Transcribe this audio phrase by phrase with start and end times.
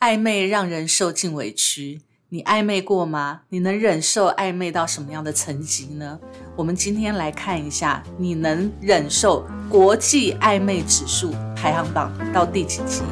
[0.00, 2.00] 暧昧让人受尽委屈，
[2.30, 3.42] 你暧昧过吗？
[3.50, 6.18] 你能忍受暧昧到什么样的层级呢？
[6.56, 13.02] 我们今天来看一下，你能忍受国际暧昧指数排行榜到第几级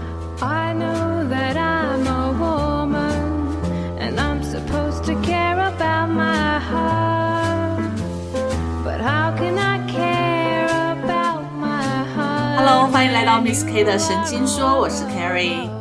[0.40, 3.20] ？I know that I'm a woman
[3.98, 7.82] and I'm supposed to care about my heart.
[8.82, 12.56] But how can I care about my heart?
[12.56, 15.77] Hello，欢迎来到 Miss K 的神经说，我是 Carrie。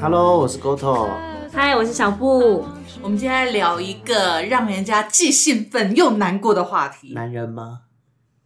[0.00, 1.10] Hello，我是 Goto。
[1.52, 2.64] 嗨，我是小布。
[3.02, 7.80] 我们今天来聊一个让人家既兴奋又难过的话题男人吗？——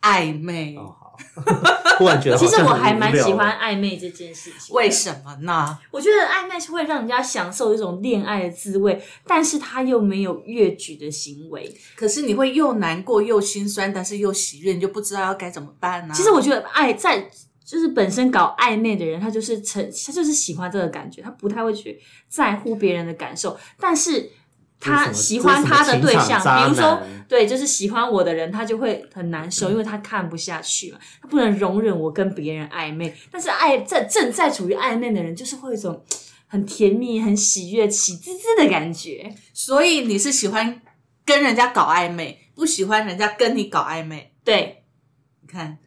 [0.02, 0.74] 暧昧。
[0.76, 1.14] 哦，好。
[1.96, 4.74] 突然觉得其实我还蛮喜欢暧昧这件事情。
[4.74, 5.78] 为什么呢？
[5.92, 11.72] 我觉得暧昧是会让人家享受一种恋爱的滋味，但是他又没有越矩的行为。
[11.94, 17.30] 可是你会又难过又心酸，但是又喜悦，你就不知道要该怎么办呢、其实我觉得爱在
[17.64, 24.30] 就是本身搞暧昧的人，他就是成他就是喜欢这个感觉，他不太会去在乎别人的感受，但是。
[24.80, 33.16] 他喜欢他的对象，比如说，对，就是喜欢我的人，他就会很难受，因为他看不下去嘛，他不能容忍我跟别人暧昧。
[33.30, 36.04] 但是爱在正在处于暧昧的人，就是会有一种
[36.46, 39.34] 很甜蜜、很喜悦、喜滋滋的感觉。
[39.54, 40.82] 所以你是喜欢
[41.24, 44.34] 跟人家搞暧昧，不喜欢人家跟你搞暧昧。
[44.44, 44.84] 对，
[45.40, 45.78] 你看，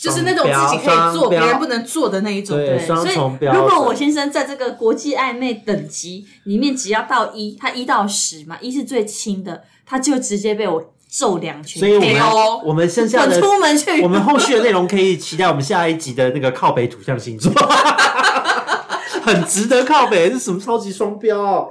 [0.00, 2.56] 就是那种自己可以做，别人不能做的那一种。
[2.56, 3.14] 对所以
[3.52, 11.80] 如果我先生在这个国际暧昧等级里面，只要到一，他一到十嘛，一是最轻的，他就直接被我揍两拳。
[11.80, 17.52] 所以我们、我们剩下的滚出门去我们后续的内容可以期待我们下一集的那个靠北土象星座，
[19.22, 21.70] 很值得靠北，是什么超级双标？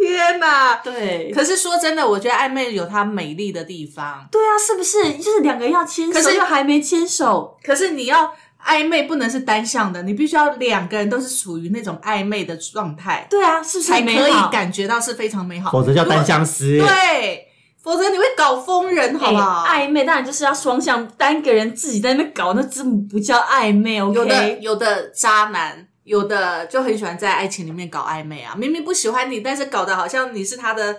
[0.00, 0.76] 天哪！
[0.76, 4.26] 对可是说真的，我觉得暧昧有它美丽的地方。
[4.30, 5.12] 对啊，是不是？
[5.18, 8.32] 就是两个人要牵手，可是又还没牵手，可是你要
[8.64, 14.32] 暧昧不能是单向的，你必须要两个人都是处于那种暧昧的状态，对啊，是不是才可以？
[14.50, 15.70] 感觉到是非常美好。
[15.70, 16.78] 否则叫单相思。
[16.78, 17.46] 对，
[17.82, 19.62] 否则你会搞疯人，好不好？
[19.62, 24.00] 哎暧昧当然就是要双向，单个人自己在那边搞，那真不叫暧昧。
[24.02, 30.96] OK，有的有的渣男，有的就很喜欢在爱情里面搞暧昧啊，明明不喜欢你，但是搞得好像你是他的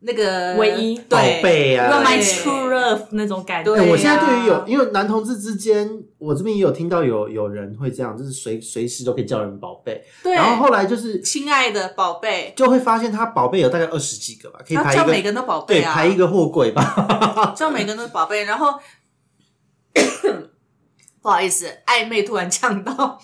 [0.00, 1.18] 那个唯一宝。
[1.42, 3.70] 贝啊 my 对 true love 那种感觉。
[3.70, 5.86] 对哎我现在啊对于有，因为男同志之间，
[6.16, 10.02] 我这边也有听到有有人会这样，就是随随时都可以叫人宝贝。
[10.22, 17.52] 对，然后后来就是亲爱的宝贝，就会发现他宝贝有大概二十几个吧，可以他排一个叫每个人都宝贝对啊，排一个货柜吧。
[17.54, 18.78] 叫每个人都是宝贝，然后
[21.20, 23.20] 不好意思，暧昧突然呛到。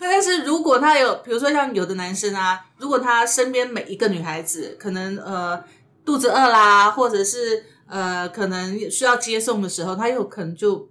[0.00, 5.62] 但是如果他有，比如说像有的男生啊，如果他身边每一个女孩子可能呃
[6.04, 10.88] 肚子饿啦，或者是呃可能需要接送的时候，他有可能就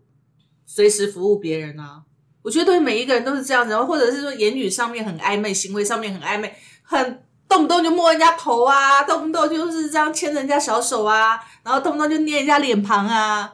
[0.66, 2.02] 随时服务别人啊。
[2.44, 13.54] 我觉得对每一个人都是这样子，然后或者是说言语上面很暧昧，行为上面很暧昧，很动不动就摸人家头啊，动不动就是这样牵人家小手啊，然后动不动就捏人家脸庞啊，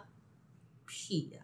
[0.85, 1.39] 屁呀、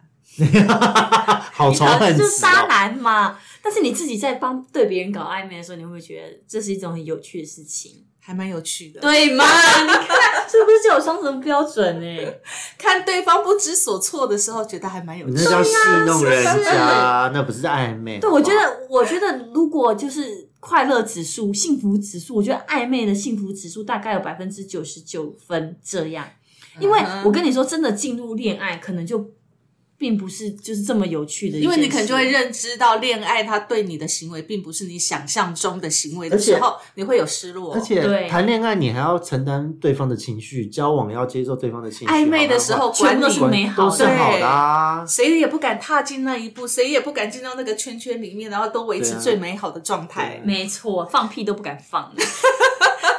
[1.52, 2.66] 好仇恨就是渣哦！
[2.68, 3.38] 男嘛。
[3.70, 8.04] 但是你自己在帮对别人搞暧昧的时候，你会不会觉得这是一种很有趣的事情？
[8.18, 9.00] 还蛮有趣的。
[9.00, 9.44] 对吗？
[9.46, 12.34] 你看是不是就有双重标准呢？
[12.76, 15.38] 看对方不知所措的时候，觉得还蛮有趣的。
[15.38, 15.72] 你那叫戏
[16.04, 18.18] 弄人是不是家，那不是暧昧。
[18.18, 26.26] 对，我觉得，我觉得如果就是快乐指数、幸福指数，我觉得暧昧的幸福指数大概有百分之九十九分这样。
[26.80, 29.30] 因为我跟你说，真的进入恋爱，可能就
[30.00, 37.74] 并不是就是这么有趣的一因为你可能就会认知到，恋爱它对你的行为并不是你想象中的行为的时候，你会有失落。
[37.74, 38.26] 而且对。
[38.26, 45.04] 谈恋爱你还要承担对方的情绪，交往要接受对方的情绪，暧昧的时候，管理全部都是美好都的是好的啊。
[45.06, 50.40] 谁也不敢踏进那一步，谁也不敢进到那个圈圈里面，然后都维持最美好的状态。
[50.42, 52.10] 没错，放屁都不敢放，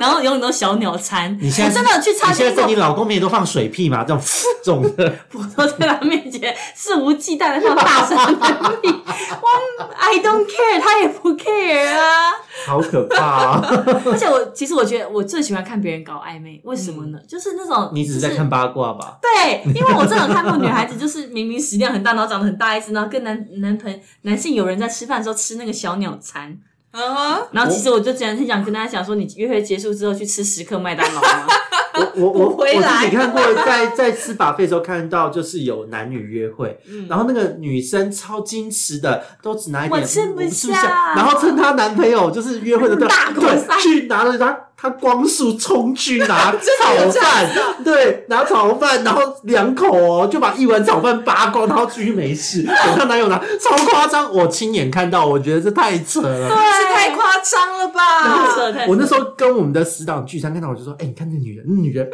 [0.01, 1.37] 然后有很多小鸟餐。
[1.39, 4.03] 你现在我真的去餐厅过你现在在你，老公面前都放水屁嘛？
[4.03, 4.19] 这种
[4.63, 12.31] 这种的， 我都在他面前肆无忌惮的放大声的屁，我 I don't care，他也不 care 啊。
[12.65, 13.61] 好可怕啊！
[14.05, 17.17] 而且我其实我觉得我最喜欢看别人搞暧昧，为什么呢？
[17.27, 19.17] 就是那种你只是在看八卦吧？
[19.21, 26.55] 对，因为我真的有看过女孩子，就是明明食量很大，然后长得很大一只，然后跟男男朋男性友人在吃饭的时候吃那个小鸟餐，
[26.91, 31.47] 嗯哼，然后其实我就真的很想跟大家讲说，你约会结束之后去吃十克麦当劳吗？
[31.93, 33.03] 我我我我不回来。
[33.03, 37.05] 自己看过，在在吃把费的时候看到，就是有男女约会，嗯。
[37.09, 47.47] 然后那个女生超矜持的，都只拿一点，我吃不我下然后趁她男朋友就是约会的对大口对去拿了她他光速冲去拿 炒饭
[47.83, 52.63] 对，拿炒饭，然后两口哦，就把一碗炒饭扒光，然后继续没事。
[52.63, 56.49] 等她男友拿，超夸张，我亲眼看到，我觉得这太扯了。
[56.49, 58.87] 这太夸张了吧？
[58.87, 62.09] 我那时候跟我们的死党聚餐，看到我就说：“哎、你看那女人，那女人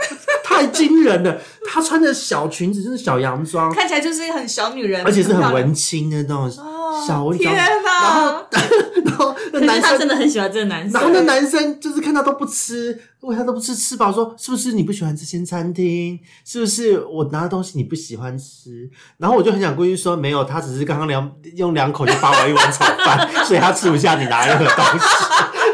[0.58, 1.38] 太惊人了！
[1.68, 7.68] 她穿着小裙子，就是小洋装，看起来就是一个很小女人，而且是很文青的那种哦小文天然
[8.02, 8.46] 后！
[9.06, 11.10] 然后那男生真的很喜欢这个男生然后。
[11.14, 16.20] 那男生就是看他都不吃，为他都不吃，吃饱说是不是你不喜欢这间餐厅？
[16.46, 18.90] 是不是我拿的东西你不喜欢吃？
[19.18, 25.06] 然后我就很想过去说没有，他只是刚刚两用两口就扒完一碗炒饭， 所以他吃不下你拿任何东西。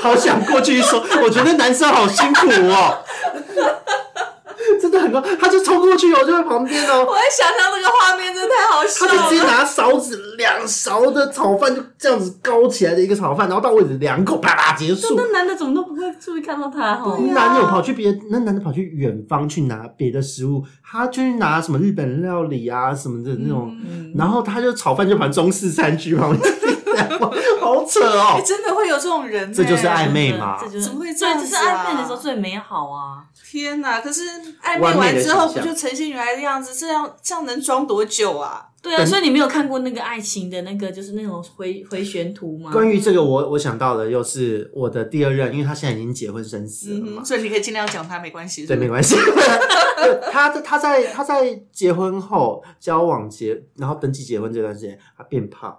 [0.01, 2.97] 好想过去说，我觉得男生好辛苦哦。
[4.83, 9.47] 真的很高，他就冲过去哦，我就在旁边哦，我在想象这个画面，真的太好笑了他就直接。
[9.47, 15.15] 拿勺子两勺的炒饭就这样子高起来的一个炒饭，然后到位置两口啪啪结束。
[15.15, 17.17] 那男的怎么都不会注意看到他哈？
[17.33, 26.53] 男友跑去别那男的跑去远方去拿别的食物，他就去拿什么日本料理啊什么的那种，嗯然后他就炒饭就盘中式餐具旁边，
[27.59, 28.41] 好扯哎哦！
[28.45, 33.23] 真的会有这种人欸，这就是暧昧嘛这就是怎么会这对，这是暧昧的时候最美好啊！
[33.49, 34.01] 天哪！
[34.01, 34.23] 可是
[34.63, 36.73] 暧昧完之后，不就呈现原来的样子？
[36.73, 38.67] 这样这样能装多久啊？
[38.81, 42.71] 对啊，所以你没有看过那个爱情的那个，就是那种回回旋图吗？
[42.71, 48.65] 关于这个，我我想到的又是我的第二任，因为他现在已经结婚生子了嘛嗯，，所以你可以尽量讲他，没关系。
[48.65, 48.89] 对，没。
[48.89, 49.15] 关系。
[50.31, 55.77] 他他在他在结婚后交往结，然后登记结婚这段时间，他变胖，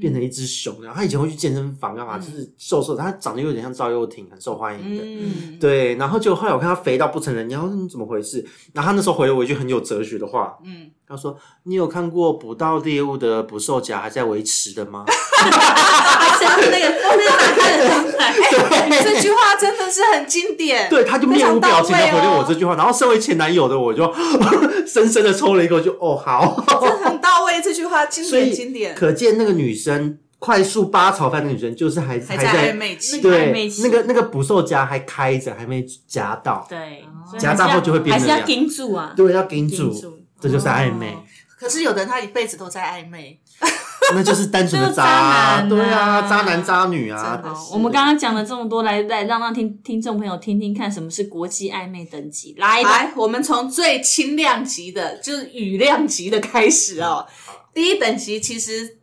[0.00, 0.74] 变成一只熊。
[0.82, 5.02] 然后他以前会去健身房干嘛，就是瘦瘦的，他长得有点像赵又廷，很受欢迎的。
[5.04, 8.44] 嗯，对，然后就后来我看他肥到不成人样，你怎么回事？
[8.72, 20.88] 然后他那时候回了我一句很有哲学的话，嗯，他说：“你有看过捕到猎物的捕兽夹还在维持的吗 还是那个那个打开的状态，这句话真的是很经？”典。
[20.88, 22.74] 对，他就面无表情的回了我这句，句话。
[22.76, 24.10] 然后身为前男友的我就
[24.88, 26.64] 深深的抽了一口，就哦好。
[26.80, 27.05] 真的很
[27.36, 27.60] 到位。
[27.62, 33.52] 这句话经典经典，可见那个女生快速扒炒饭的女生，就是还还还在暧昧对
[33.82, 37.04] 那个那个捕兽夹还开着，还没夹到，对，
[37.38, 39.92] 夹到后就会变还是要盯住啊，对，要盯住，
[40.40, 41.08] 这就是暧昧。
[41.08, 41.22] 哦，
[41.58, 43.40] 可是有的人他一辈子都在暧昧，
[44.14, 52.54] 那就是单纯的就是渣男啊对啊，渣男渣女啊真，的，我们刚刚讲了这么多，来来让让听听众朋友听听看什么是国际暧昧等级。
[52.58, 57.26] 来，来，我们从最轻量级的，就是雨量级的开始哦。
[57.74, 58.98] 第一等级其实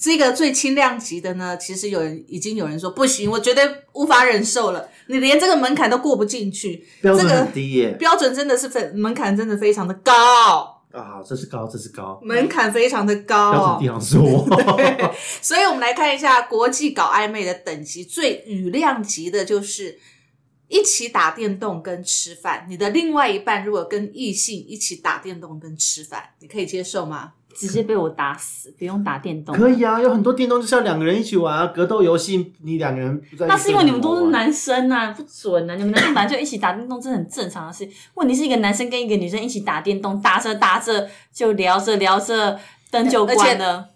[0.00, 7.90] 这个最轻量级的呢，其实有人已经有人说不行，我绝对无法忍受了，你连这个门槛都过不进去，标准这个很低耶。
[7.98, 13.78] 标准真的是非门槛真的非常的高，啊，这是高，这是高，门槛非常的高哦。
[15.42, 19.98] 所以我们来看一下国际搞暧昧的等级，最雨量级的就是
[20.68, 22.66] 一起打电动跟吃饭。
[22.68, 27.34] 你的另外一半如果跟异性一起打电动跟吃饭，你可以接受吗？
[27.54, 29.56] 直接被我打死，不用打电动。
[29.56, 33.46] 可以啊，有很多电动就是要两个人一起玩啊，格斗游戏你两个人不在。
[33.46, 35.74] 那是因为你们都是男生啊，不准啊！
[35.74, 37.88] 你们男生本来就一起打电动，这是很正常的事。
[38.14, 42.58] 问题是一个男生跟一个女生一起打电动，打着打着就聊着聊着，
[42.90, 43.88] 灯就关了。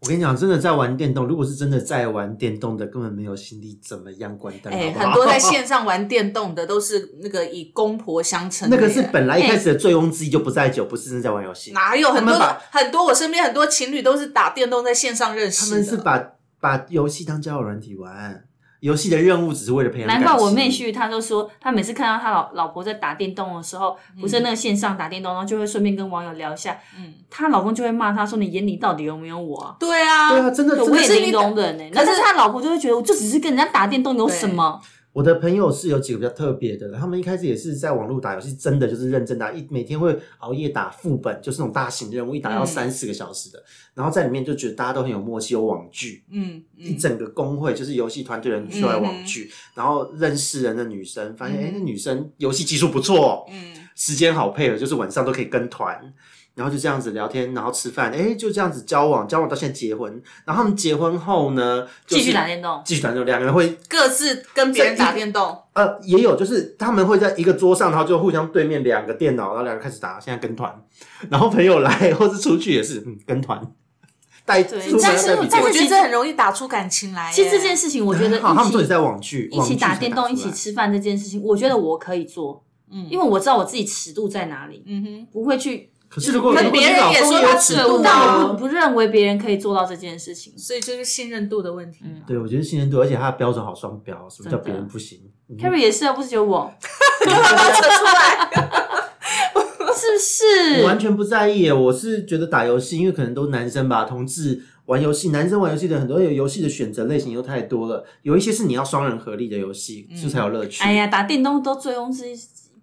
[0.00, 4.72] 我跟你讲，真的在玩电动，如果是真的在玩电动的，根本没有心力怎么样关灯。
[4.72, 11.72] 哎、好不好很多在 线上玩电动的都是那个以公婆相称，那个是本来一开始的醉翁之意就不在酒，不是真的在玩游戏。
[11.72, 12.32] 哪有很多
[12.70, 18.44] 很多我身边很多情侣都是打电动在线上认识，他们是把把游戏当交友软体玩，
[18.80, 20.24] 游戏的任务只是为了培养感情。
[20.24, 26.78] 难怪我妹婿他都说，他每次看到他老老婆在打电动的时候，不是那个线上打电动，然后就会顺便跟网友聊一下。
[26.96, 34.80] 嗯，她老公就会骂他说：“你眼里到底有没有我啊？”对啊，对啊，真的我也零是你容忍呢、可是他老婆就会觉得，我就只是跟人家打电动有什么？
[35.12, 42.66] 我的朋友是有几个比较特别的，他们一开始也是在网络打游戏，真的就是认真打，一每天会熬夜打副本，就是那种大型任务，一打要嗯。
[42.66, 43.62] 三四个小时的，
[43.94, 46.22] 然后在里面就觉得大家都很有默契，有网剧。
[46.30, 53.74] 嗯一嗯，整个工会就是游戏团队人出来网剧，然后认识人的女生，发现哎、诶那女生游戏技术不错，嗯。
[53.96, 56.14] 时间好配合，就是晚上都可以跟团，
[56.58, 60.12] 然后就这样子聊天，然后吃饭，哎、就这样子交往，交往到现在结婚，
[60.44, 62.82] 然后他们结婚后呢，就是继续打电动。
[62.84, 70.74] 继续打电动，两个人会各自跟别人打电动，呃也有，就是他们会在一个桌上，然后就互相对面两个电脑，然后两个人开始打，现在跟团，
[71.30, 73.60] 然后朋友来或是出去也是，嗯，跟团。
[74.44, 77.30] 带出门但是但是我觉得这很容易打出感情来。
[77.30, 90.56] 其实这件事情，我觉得好，他们一起重点在网剧，一起打电动、一起吃饭这件事情，我觉得我可以做，嗯因为我知道我自己尺度在哪里，嗯哼，不会去可是如果别人也说他尺度大，不不不认为别人可以做到这件事情。
[90.56, 92.00] 所以就是信任度的问题。
[92.04, 95.20] 嗯对，我觉得信任度，而且他的标准好双标，什么叫别人不行？
[95.48, 98.50] 嗯 Carrie 也是啊，不是只有我，扯出来，
[99.94, 100.80] 是不是？
[100.82, 110.82] 我完全不在意耶，我是觉得打游戏，因为可能都是男生吧，同志玩游戏，男生玩游戏的很多有游戏的选择类型又太多了，有一些是你要双人合力的游戏，这才有乐趣。
[110.82, 112.34] 哎呀，打电动都醉翁之意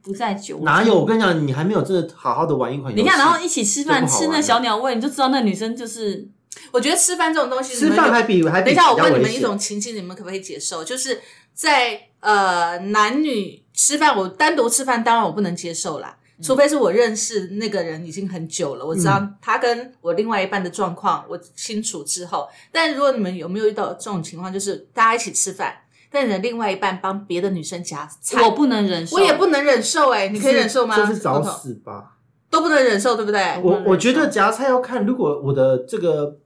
[0.05, 0.99] 不在酒，哪有？
[0.99, 3.03] 我跟你讲，你还没有真的好好的玩一款游戏。
[3.03, 6.27] 你看，然后一起吃饭，吃那小鸟胃，你就知道那女生就是
[6.71, 10.83] 我觉得吃饭这种东西，吃饭还比还比等一下，我问你们一种情境，你们可不可以接受？
[10.83, 11.19] 就是
[11.53, 16.15] 在呃男女吃饭，我单独吃饭，当然我不能接受啦。
[16.19, 22.45] 嗯除非是我认识那个人已经很久了，我知道他跟我另外一半的状况我清楚之后。
[22.73, 25.73] 但如果你们有没有遇到这种情况，就是大家一起吃饭，
[26.15, 30.95] 但你的另外一半帮别的女生夹菜，我不能忍受，我也不能忍受哎、你可以忍受吗？
[30.95, 32.17] 这是找死吧？
[32.49, 33.59] 都不能忍受，对不对？
[33.61, 36.39] 我我觉得夹菜要看，如果我的这个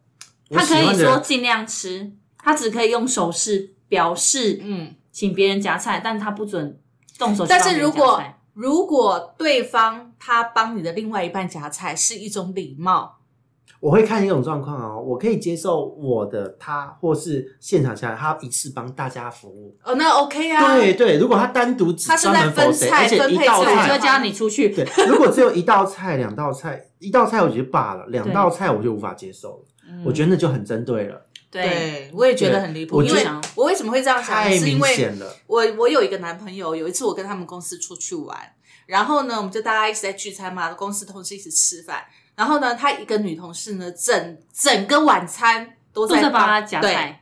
[0.49, 6.79] 他可以说尽量吃，他只可以用手势表示嗯，请别人夹菜，但他不准
[7.17, 8.21] 动手但是如果。
[8.55, 13.18] 如果对方他帮你的另外一半夹菜是一种礼貌，
[13.79, 19.77] 我会看一种状况哦，我可以接受我的他或是现场下来，他一次帮大家服务。
[19.83, 20.75] 哦，那 OK 啊。
[20.75, 23.65] 对对，如果他单独只他是专门在分 for 谁，菜而且分配菜一道我
[23.97, 24.69] 就叫你出去。
[24.69, 29.63] 对，如果只有一道菜、两道菜， 一道菜我觉得罢了，两道菜我就无法接受了。
[29.91, 31.19] 嗯我觉得那就很针对了，
[31.49, 33.01] 对，对，我也觉得很离谱。
[33.01, 34.35] 因为我为什么会这样想？
[34.35, 35.35] 太明是因为显了。
[35.47, 38.37] 我我有一个男朋友，有一次我跟他们公司出去玩，
[38.85, 42.03] 然后呢，我们就大家一起在聚餐嘛，公司同事一起吃饭，
[42.39, 47.21] 然后呢，他一个女同事呢，整整个晚餐都在都在帮他夹对菜，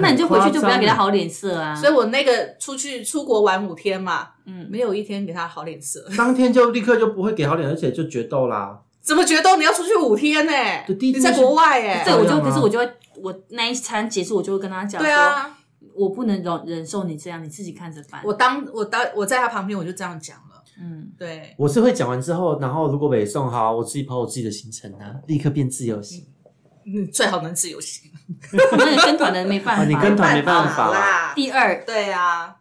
[0.00, 1.74] 那你就回去就不要给他好脸色啊。
[1.74, 6.08] 所以我那个出去出国玩五天嘛，嗯，没有一天给他好脸色。
[6.16, 8.78] 当天就立刻就不会给好脸，而且就决斗啦。
[9.00, 9.56] 怎么决斗？
[9.56, 10.52] 你要出去五天呢、
[10.86, 15.58] 就第一天你在国外哎、对，我就可是我就会，我那一餐结束，我就会跟他讲，对，啊，
[15.92, 18.20] 我不能忍忍受你这样，你自己看着办。
[18.24, 20.51] 我当我当我在他旁边，我就这样讲了。
[20.82, 26.26] 嗯，对，我是会讲完之后，然后如果北送好，我自己跑我自己的行程啊，立刻变自由行。
[26.84, 28.10] 嗯，最好能自由行。
[28.76, 29.82] 那你跟团的没办法。
[29.84, 31.32] 啊你跟团没办法啦。
[31.36, 32.56] 第二，对啊，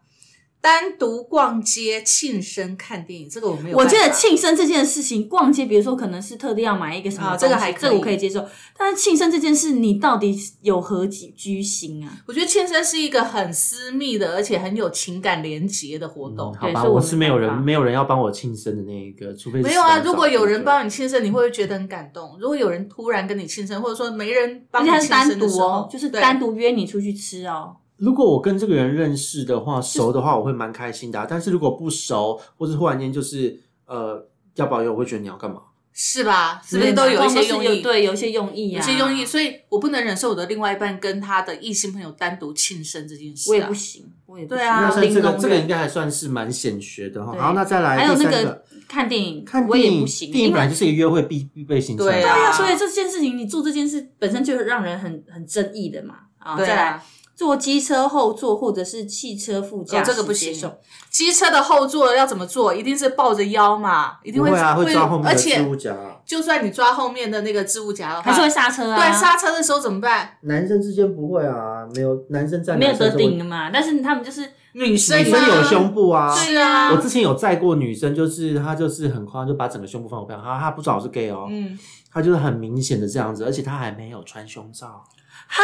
[0.62, 3.84] 单独逛街、庆生、看电影，这个我没有我。
[3.84, 8.46] 觉得庆生这件事情，逛街，比如说可能是特地要买一个什么啊东西，这个还可以这个我可以接受。
[8.78, 12.22] 但是庆生这件事，你到底有何居居心啊？
[12.28, 16.54] 我觉得庆生是一个很私密的，而且很有情感连结的活动。
[16.54, 22.38] 好吧，我我是没有人没有人要帮我庆生的那一个，除非是没有啊，如果有人就帮你庆生，你会不会觉得很感动？
[22.40, 27.78] 如果有人突然跟你庆生，或者说没人帮是你庆生单独的时候哦，就是对单独约你出去吃哦。
[28.02, 35.62] 如果我跟这个人认识的话，熟的话，我会蛮开心的啊、但是如果不熟，或者忽然间就是呃要保佑，我会觉得你要干嘛？
[35.94, 36.60] 是吧？
[36.66, 37.82] 是不是都有一些用意？
[37.82, 43.52] 对，有一些用意啊，有些用意，所以我不能忍受我的另外一半跟他的异性朋友单独庆生这件事、啊。
[43.52, 47.34] 我也不行，我也不行对啊那算这个这个应该还算是蛮显学的哈。
[47.34, 52.06] 对好，那再来还有那个看电影，看我电影，也不行，电影本来就是一个约会必必备行程。
[52.08, 56.16] 对啊对啊，所以这件事情你做这件事本身就让人很很争议的嘛。
[56.40, 57.04] 啊，再来啊，
[57.36, 60.78] 坐机车后座或者是汽车副驾驶哦这个不行接受
[61.10, 62.74] 机车的后座要怎么坐？
[62.74, 65.96] 一定是抱着腰嘛，一定会不会啊，会抓后面的置而且物夹。
[66.26, 70.38] 就算你抓后面的那个置物夹的话，还是会刹车啊，对刹车的时候怎么办？
[70.42, 73.70] 男生之间不会啊，没有男生在没有得顶的嘛。
[73.72, 76.34] 但是他们就是女生女生有胸部啊。
[76.34, 81.78] 是啊我之前有载过女生，就是她就是很夸张，就把整个胸部放我背上，她她不知道我是 gay 哦，嗯，
[82.14, 85.04] 她就是很明显的这样子，而且她还没有穿胸罩，
[85.48, 85.64] 哈，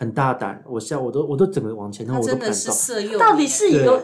[0.00, 2.86] 很大胆，我笑我都我都整个往前，然他后我都真的是不敢动。
[2.86, 4.02] 色诱，到底是对有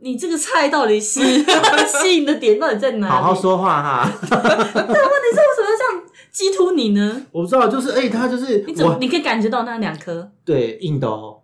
[0.00, 1.20] 你这个菜到底是
[1.98, 3.10] 吸引的点到底在哪里？
[3.10, 7.24] 好好说话哈， 问题是为什么要这样激突你呢？
[7.32, 10.30] 我不知道，就是哎、他就是你怎么我你可以感觉到那两颗？
[10.44, 11.40] 对硬的哦，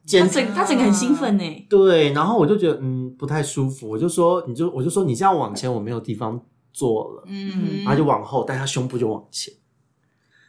[0.00, 1.66] 他简整他整个很兴奋呢。
[1.68, 6.40] 对，然后我就觉得嗯不太舒服，我就说你就我就说你这样往前我没有地方
[6.72, 9.52] 坐了，嗯，然后就往后，但他胸部就往前，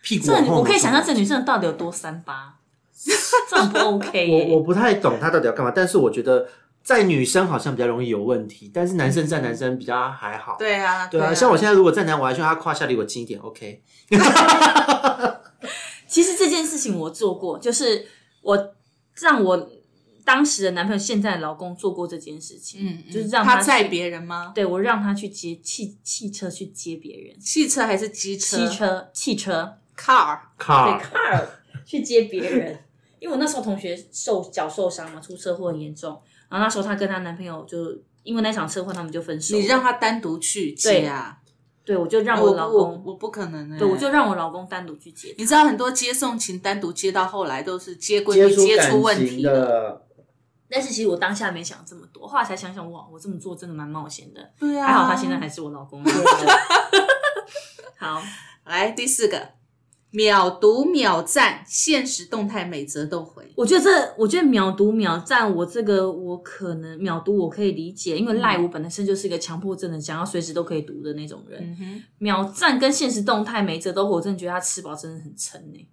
[0.06, 0.56] 屁股这往后。
[0.60, 2.60] 我可以想象这女生到底有多三八，
[3.50, 4.48] 这很不 OK 我耶。
[4.56, 6.48] 我不太懂她到底要干嘛，但是我觉得
[6.84, 10.56] 在女生好像比较容易有问题，但是男生在男生比较还好。
[10.60, 13.82] 对啊，对啊，像我现在如果在男，我还希望他胯下离我近一点，OK。
[16.08, 18.06] 其实这件事情我做过，就是
[18.42, 18.74] 我
[19.16, 19.70] 让我
[20.24, 24.52] 当时的男朋友现在的老公做过这件事情，嗯，嗯就是让去他载别人吗？
[24.56, 28.58] 对我让他去接汽汽车去接别人，汽车还是机车？
[28.58, 31.44] 汽车汽车 car，对 car，car
[31.86, 32.84] 去接别人，
[33.20, 39.56] 因为我那时候同学受脚受伤嘛，出车祸很严重，然后那时候她跟她男朋友就因为那场车祸他们就分手。
[39.56, 41.38] 你让她单独去接啊？
[41.86, 45.36] 对我就让我老公，我不可能哎、对我就让我老公单独去接。
[45.38, 49.54] 你知道很多接送情单独接到后来都是接闺接蜜接出问题了。
[49.54, 50.02] 的，
[50.68, 54.52] 但是其实我当下没想这么多，后来才想想，哇，我这么做真的蛮冒险的。
[54.60, 56.04] 对啊，还好他现在还是我老公。
[58.00, 58.20] 好，
[58.66, 59.50] 来第四个，
[60.16, 63.44] 秒读秒赞，现实动态每则都回。
[63.56, 71.76] 我觉得这，我觉得秒读秒赞，我这个我可能秒读我可以理解，因为赖我本身就是一个强迫症的，想要随时都可以读的那种人。
[71.80, 75.88] 嗯，秒赞跟现实动态每一则都回，我真的觉得他吃饱真的很撑呢、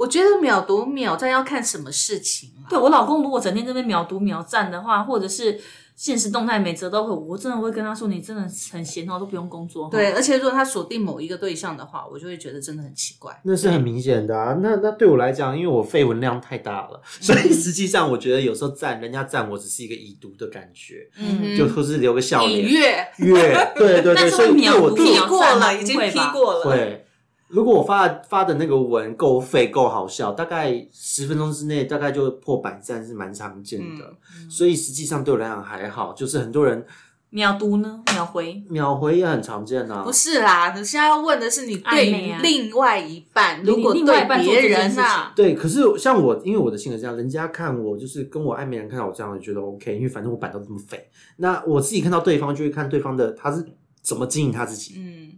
[0.00, 2.64] 我觉得秒读秒赞要看什么事情啊。
[2.70, 5.60] 对我老公如果整天这边秒读秒赞的话，或者是
[5.94, 8.40] 现实动态每则都会，我真的会跟他说，你真的
[8.72, 9.90] 很闲哦，都不用工作。
[9.90, 13.38] 对，，而且如果他锁定某一个对象的话，我就会觉得真的很奇怪。
[13.44, 14.56] 那是很明显的啊。
[14.62, 22.64] 那那对我来讲，因为我肺文量太大了，所以实际上我觉得有时候赞人家赞我只是一个已读的感觉，嗯就或是留个笑脸。
[22.64, 26.64] 已阅月，对对对，但 是所以秒读我过了，已经批过了。
[26.64, 27.04] 对，
[27.50, 34.04] 如果我发发的那个文够费够好笑，大概十分钟之内大概就破百赞是蛮常见的，
[34.36, 36.86] 嗯所以实际上对我来讲还好，就是很多人
[37.30, 38.60] 秒读呢，秒回。
[38.68, 40.02] 秒回也很常见啊。
[40.02, 51.08] 不是啦，你现在要问的是你对另外一半，你如果对别人啊事，对，可是像我，因为我的性格这样，人家看我就是跟我暧昧人看到我这样，我觉得 OK，因为反正我板都这么肥。
[51.36, 53.64] 那我自己看到对方，就会看对方的他是
[54.02, 54.94] 怎么经营他自己。
[54.98, 55.29] 嗯，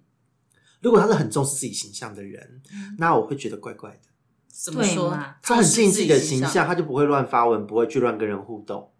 [0.82, 2.60] 如果他是很重视自己形象的人，
[2.98, 3.98] 那我会觉得怪怪的。
[4.52, 5.16] 怎么说？
[5.42, 8.90] 他很经营自己的形象，他就不会乱发文，不会去乱跟人互动。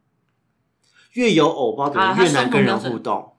[1.12, 3.32] 越有偶包的人越难跟人互动。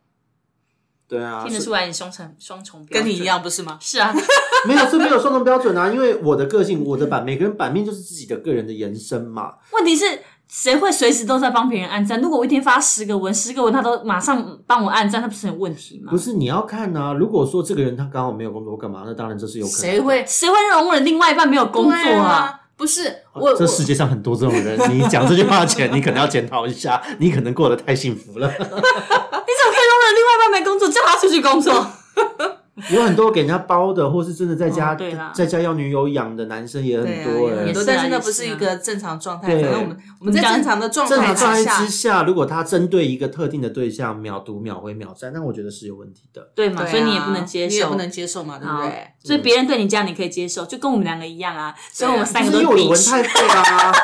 [1.07, 3.23] 对啊，听得出来你双重双重标准跟你一。
[3.23, 3.77] 样不是吗？
[3.81, 4.13] 是啊，
[4.67, 5.91] 没有，这没有双重标准啊。
[5.91, 9.57] 因为我的个性，我的版，每个人版面就是自己的个人的延伸嘛。
[9.71, 10.05] 问题是
[10.53, 12.21] 谁会随时都在帮别人按赞？
[12.21, 16.11] 如果我一天发十个文，十个文他都马上帮我按赞，那不是很有问题吗？
[16.11, 19.87] 不是你要看啊，如果说这个人他刚好没有工作干嘛，那当然这是有可能的。
[19.87, 22.29] 谁会谁会容忍另外一半没有工作啊？
[22.29, 22.59] 啊？
[22.77, 28.47] 不是我，这世界上很多这种人，你讲这句话前，你可能要检讨一下，你可能过得太幸福了。
[28.53, 31.73] 你怎么可以容忍另外一半没工作，叫他出去工作？
[32.89, 37.51] 有很多给人家包的，或是真的在家、哦对啦在家要女友养的男生也很多
[37.85, 39.47] 但是那不是一个正常状态。
[39.53, 46.49] 对反正我们我们在正常的状正态常状态之下之，下，如果他针对一个特定的对象秒读、秒回、秒赞，那我觉得是有问题的。
[46.55, 46.81] 对嘛？
[46.81, 49.07] 对啊所以你也不能接受，你也不能接受嘛，对不好对？
[49.23, 51.75] 所以别人对你这样，你可以接受，就跟我们两个一样啊。
[51.91, 53.91] 所以我们三个都就是因为我的文太废啊。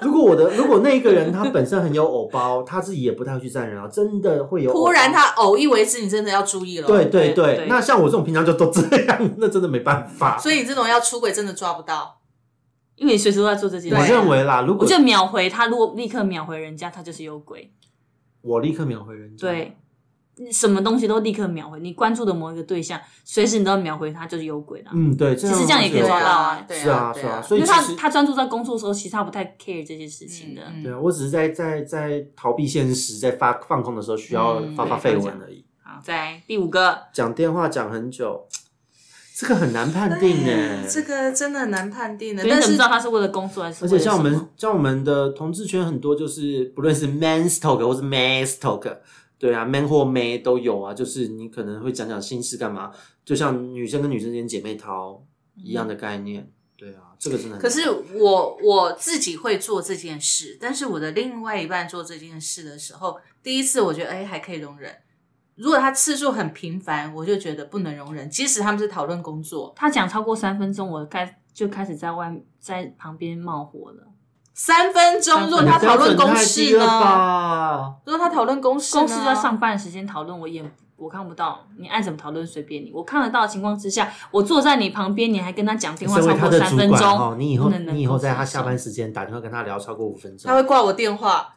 [0.00, 4.70] 如果我的如果那一个人他本身很有偶包，他自己也不太会去赞人啊，真的会有。
[4.70, 6.86] 突然他偶一为之，你真的要注意了。
[6.86, 10.38] 对对对对对，那像我这种平常就都这样， 那真的没办法。
[10.38, 12.20] 所以你这种要出轨真的抓不到。
[12.96, 14.12] 因为你随时都在做这件我事。
[14.12, 17.72] 认为啦，如果我就秒回他，如果立刻秒回人家，他就是有鬼。
[18.40, 19.76] 我立刻秒回人家，对，
[20.52, 21.80] 什么东西都立刻秒回。
[21.80, 24.92] 你关注的某一个对象，随时你都要秒回他，就是有鬼啦。
[24.94, 30.62] 嗯，对，其实这样也可以抓到啊对是啊是啊，所以因为他他专注在工作的时候，其实他不太 care 这些事情的。
[30.72, 35.64] 嗯对啊，我只是在在在逃避现实，在发放空的时候需要嗯发发对绯闻而已。
[35.94, 38.48] 好，再来第五个，讲电话讲很久，
[39.36, 40.84] 这个很难判定呢。
[40.88, 42.42] 这个真的很难判定的。
[42.42, 43.98] 所以你怎么但是知道他是为了工作还是而为了什么？
[43.98, 48.98] 且像我们像我们的同志圈很多，就是不论是 man's talk 或是 man's talk，
[49.38, 50.92] 对啊，man 或 man 都有啊。
[50.92, 52.90] 就是你可能会讲讲心事干嘛，
[53.24, 55.24] 就像女生跟女生之间姐妹淘
[55.56, 56.50] 一样的概念。
[56.76, 57.62] 对啊，这个真的很。
[57.62, 64.92] 可是我我自己会做这件事，但是我的另外一半做这件事的时候，第一次我觉得哎还可以容忍。
[65.56, 68.28] 如果他次数很频繁，我就觉得不能容忍。
[68.28, 74.08] 即使他们是讨论工作，他讲超过三分钟，我开就开始在外在旁边冒火了。
[74.52, 77.94] 三分钟，如果他讨论公事呢？
[78.04, 82.92] 如果他讨论公事呢，公司在上班的时间讨论，我眼我看不到，你爱怎么讨论随便你。
[82.92, 91.52] 我看得到的情况之下，我坐在你旁边，你还跟他讲电话超过三分钟，哦，你以后不能能你以后在他下班时间打电话跟他聊超过五分钟他，会挂我电话，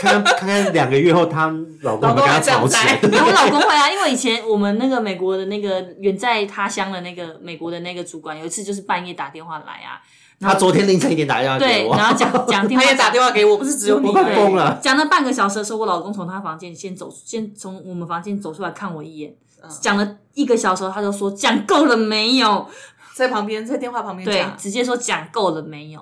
[0.00, 2.98] 看看看看两个月后他老公跟他吵起来。
[3.02, 10.00] 我老公会啊，因为以前我们那个美国的那个远在他乡的那个美国的那个主管，有一次就是半夜打电话来啊，
[10.40, 14.12] 他昨天凌晨一点打电话给对，我，然后讲讲电话， 他也打电话给我，不是只有你我。
[14.12, 22.66] 快疯了讲了半个小时的时候，我老公从他房间先走，先从我们房间走出来看我一眼，嗯讲了一个小时，他就说讲够了没有？
[23.14, 26.00] 在旁边，在电话旁边对，讲，直接说讲够了没有？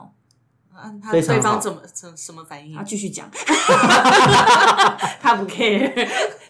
[0.76, 2.82] 啊他对方怎么怎什么反应他？
[2.82, 3.26] 继续讲，
[5.22, 5.88] 他不 care，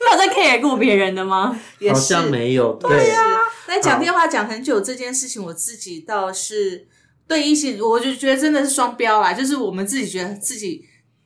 [0.01, 1.57] 他有在 care 过别人的吗？
[1.79, 2.73] 也是好像没有。
[2.75, 3.23] 对啊。
[3.69, 6.89] 那讲电话讲很久这件事情，我自己倒是
[7.29, 9.33] 对异性，我就觉得真的是双标啦。
[9.33, 10.85] 就是我们自己觉得自己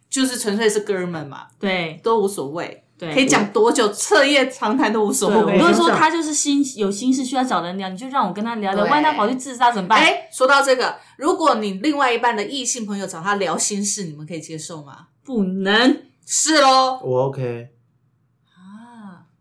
[0.09, 5.57] 就是纯粹是哥们嘛，对都无所谓，对，可以讲多久，彻夜长谈都无所谓。
[5.57, 10.01] 如果说他就是心有心事需要找人聊，你就让我跟他聊聊，对万一他跑去自杀怎么办？
[10.01, 15.07] 哎，说到这个，如果你另外一半的异性朋友找他聊心事，你们可以接受吗？
[15.25, 16.99] 不能是喽。
[17.05, 17.80] 我 OK，啊，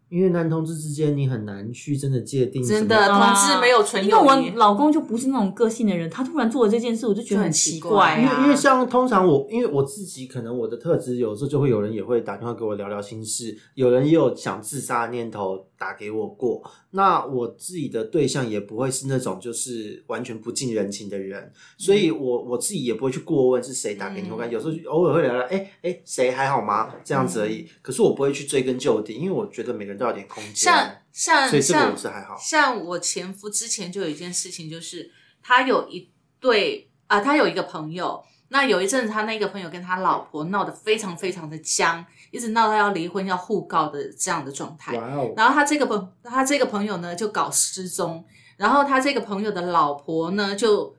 [0.10, 4.40] 因为男同志之间你很难去真的界定真的，啊同志没有纯因为我。
[4.56, 8.44] 老公就不是那种个性的人，他突然做了这件事，我就觉得很奇怪因为啊。
[8.44, 16.62] 因为像通常我，因为我自己可能我的特质，有时候就会有人也会打电话给我聊聊心事，有人也有想自杀的念头打给我过。
[16.92, 26.94] 那我自己的对象也不会是那种就是完全不近人情的人，所以我我自己也不会去过问是谁打给你，嗯我感觉有时候偶尔会聊聊，哎、哎，谁还好吗？
[27.04, 27.68] 这样子而已。
[27.82, 30.56] 可是我不会去追根究底，因为我觉得每个人都要有点空间。
[30.56, 32.36] 像像所以这个像我是还好。
[32.38, 35.10] 像我前夫之前就有一件事情，就是
[35.42, 44.98] 他有一对啊、他有一个朋友，那有一阵子他那个朋友跟他老婆闹得非常非常的僵，一直闹到要离婚要互告的这样的状态。
[44.98, 48.26] 哇哦，然后他这个朋他这个朋友呢就搞失踪，
[48.58, 50.96] 然后他这个朋友的老婆呢就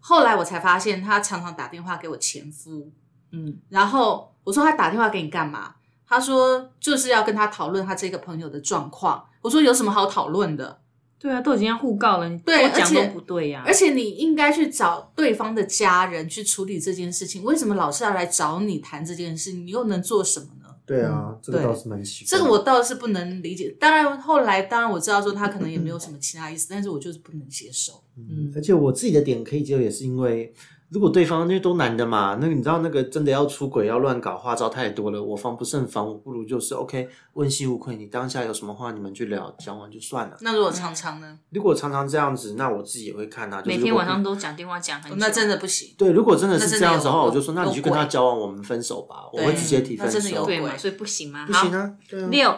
[0.00, 2.90] 后来我才发现，他常常打电话给我前夫，
[3.32, 5.74] 嗯，然后我说他打电话给你干嘛？
[6.06, 9.26] 他说就是要跟他讨论他这个朋友的状况。
[9.42, 10.80] 我说有什么好讨论的？
[11.18, 12.38] 对啊，都已经要互告了，你
[12.74, 19.52] 讲都不对呀、而且你应该去找对方的家人去处理这件事情，为什么老是要来找你谈这件事？
[19.52, 20.68] 你又能做什么呢？
[20.86, 22.28] 对啊，这个倒是蛮奇怪。
[22.30, 23.76] 这个我倒是不能理解。
[23.78, 28.02] 当然后来当然我知道说他可能也没有什么其他意思，但是我就是不能接受。
[28.16, 30.54] 嗯，而且我自己的点可以接受，也是因为
[30.90, 40.36] 如果对方因为都男的嘛，那个你知道那个真的要出轨要乱搞花招太多了，我防不胜防，我不如就是 OK 问心无愧，你当下有什么话你们去聊，讲完就算了。
[40.40, 41.38] 那如果常常呢？
[41.50, 45.94] 如果常常这样子，那我自己也会看啊，就是每天晚上都讲电话讲很久，那真的不行。
[45.98, 51.44] 对，如果真的是这样子的话，我就说那你去跟他交往，我们分手吧，我对会直接提分那真的有鬼所以不行吗？
[51.46, 51.92] 不行啊。
[52.30, 52.50] 六，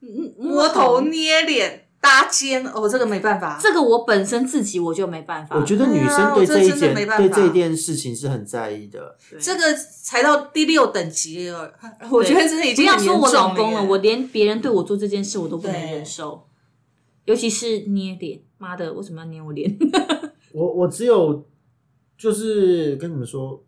[0.00, 3.58] 嗯摸头捏脸搭肩，哦，这个没办法。
[3.60, 5.56] 这个我本身自己我就没办法。
[5.56, 9.16] 我觉得女生对这这一件对这一件事情是很在意的。
[9.40, 11.72] 这个才到第六等级了，
[12.10, 13.54] 我觉得真的已不要说我经严重了耶。
[13.54, 16.46] 老公了，我连别人对我做这件事我都不能忍受，
[17.24, 18.40] 尤其是捏脸。
[18.58, 19.76] 妈的，为什么要捏我脸？
[20.52, 21.44] 我我只有
[22.16, 23.62] 就是跟你们说，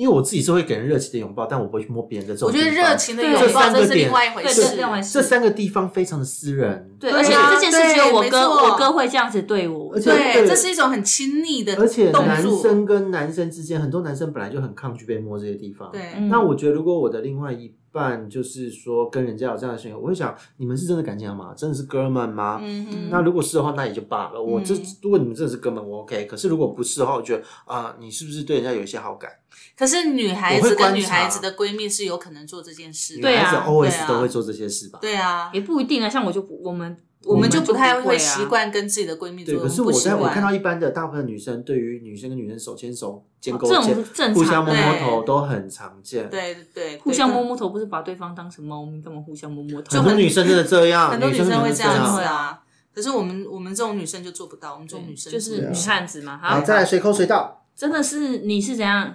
[0.00, 4.76] 因为我自己是会给人热情的拥抱，但我不会去摸别人的这种我觉得热情的拥抱这是另外一回，事这。
[4.76, 9.92] 另外这三个地方非常的私人，对，而且啊这件事只有我哥，我哥会这样子对我。
[9.92, 12.40] 而且对，这是一种很亲密的而且男。
[12.60, 15.90] 生跟男生之间，很多男生本来就很抗拒被摸这些地方。。
[15.92, 21.52] 对，嗯那我觉得，如果我的另外一半就是说跟人家有这样的行为，我会想，你们是真的感情好吗？
[21.56, 22.60] 真的是哥们吗？
[22.62, 24.42] 嗯哼，那如果是的话，那也就罢了。
[24.42, 26.24] 我这嗯如果你们真的是哥们，我 OK。
[26.24, 29.30] 可是如果不是的话，我觉得啊、你是不是对人家有一些好感？
[29.76, 33.22] 可是女孩子跟女孩子的闺蜜是有可能做这件事的。
[33.22, 34.98] 对啊女孩子 always 啊都会做这些事吧？
[35.00, 38.44] 对啊，也不一定啊，像我就不，我们我们就不太会习。
[38.46, 39.54] 惯跟自己的闺蜜做。
[39.54, 46.28] 对，可是我在我看到一般的大部分女生对于女生跟女生手牵手、肩勾这种肩互相摸摸头都很常见。
[46.28, 49.98] 对对对，互相摸摸头，不是把对方当成猫咪，干嘛互相摸摸头？
[49.98, 52.60] 很多女生真的这样，很多女生生会这样子啊。
[52.92, 56.36] 可是我们我们这种女生就做不到，我们这种女生就是女汉子嘛。
[56.36, 57.64] 好，好，再来随口随到。
[57.76, 59.14] 真的是你是怎样？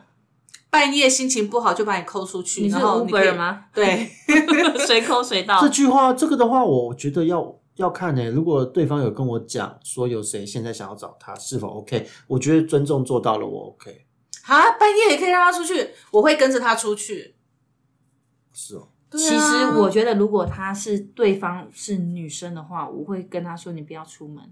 [0.76, 3.36] 半夜心情不好就把你抠出去，你是然后你可以 Uber？
[3.38, 3.66] 吗？
[3.74, 4.10] 对，
[4.86, 5.70] 随抠随到这。
[5.70, 12.06] 句话，这个的话，我觉得要要看呢、如果对方有跟我讲说有谁现在想要找他，是否 OK？
[12.28, 14.06] 我觉得尊重做到了，我 OK。
[14.44, 17.36] 啊，半夜也可以让他出去，我会跟着他出去。
[18.54, 24.44] 是哦，对啊其实我觉得，如果他是对方是女生的话，我会跟他说你不要出门，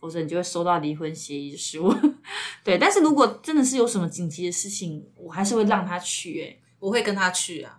[0.00, 1.94] 否则你就会收到离婚协议书。
[2.64, 6.60] 对，但是如果真的是有什么紧急的事情，我还是会让他去、欸。
[6.78, 7.78] 我会跟他去啊，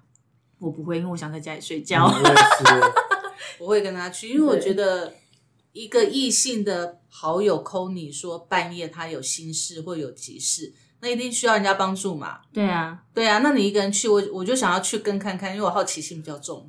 [0.59, 2.05] 我不会，因为我想在家里睡觉。
[2.05, 2.91] 嗯我也是。
[3.59, 5.13] 我会跟他去，因为我觉得
[5.71, 12.39] 一个异性的好友抠你说半夜他有心事或有急事，那一定需要人家帮助嘛。
[12.51, 16.67] 对啊，对啊，那你一个人去，我我就想要去跟看看，因为我好奇心比较重，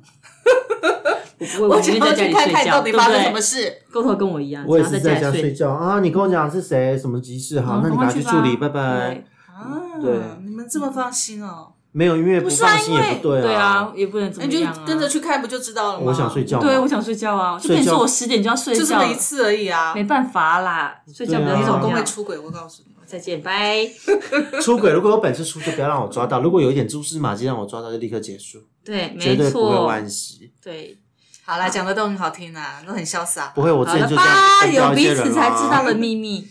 [1.43, 3.41] 我不会，我我想要去宁愿在家里睡觉，看看到底对不对发生什么？
[3.41, 3.73] 事。
[3.91, 5.99] 沟头跟我一样，我也是在家睡觉啊！
[5.99, 7.59] 你跟我讲是谁，什么急事？
[7.61, 9.23] 好，嗯那你赶快去处理，拜拜对。
[9.53, 11.73] 啊，对你们这么放心哦？
[11.91, 14.83] 没有，因为不不是啊，放心因为也不对对啊，也不能怎那你就么样啊。
[14.87, 16.05] 跟着去看不就知道了吗？
[16.07, 16.59] 我想睡，觉。
[16.59, 19.93] 对，我想睡觉啊，就跟你说我十点就要睡觉，就这么一次而已啊。
[19.93, 22.03] 没办法啦，睡觉你老重要公会。
[22.03, 22.93] 出轨，我告诉你。
[23.05, 23.85] 再见，拜。
[24.59, 30.51] 出轨，如果有本事出，就不要让我抓到；如果有一点蛛丝马迹让我抓到，就立刻结束，对，绝没错对不会惋，惜。
[30.63, 30.97] 对，
[31.45, 33.47] 好啦，讲的都很好听啊，都很潇洒。
[33.55, 36.47] 不会，我之好了前就这样吧，有彼此才知道的秘密。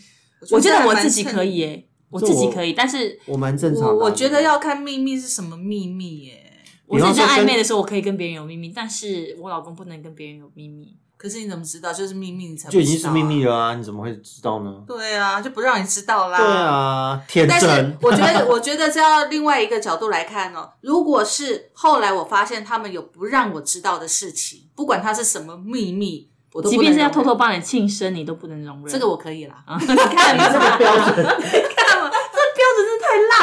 [0.51, 1.55] 我觉得我自己可以。
[1.55, 3.83] 以耶，我自己可以，但是我蛮正常。
[3.83, 6.51] 我我觉得要看秘密是什么秘密耶。
[6.85, 10.95] 我自己在暧昧的时候，我可以跟别人有秘密，但是我老公不能跟别人有秘密。
[11.23, 11.93] 可是你怎么知道？
[11.93, 13.45] 就是秘密，你才不就已经是秘密。
[13.45, 14.83] 了啊，你怎么会知道呢？
[14.85, 16.37] 对啊，就不让你知道啦。
[16.37, 16.45] 对。
[16.45, 17.97] 啊，天但是。
[18.01, 20.69] 我觉得， 我觉得这要另外一个角度来看哦。
[20.81, 28.87] 如果是后来我发现他们有不让我知道的事情，不管它是什么秘密，我都即便是要偷偷帮你庆生，你都不能容忍。
[28.89, 29.63] 这个我可以啦。
[29.65, 32.11] 啊，你看这个标准 看嘛，这标准是太烂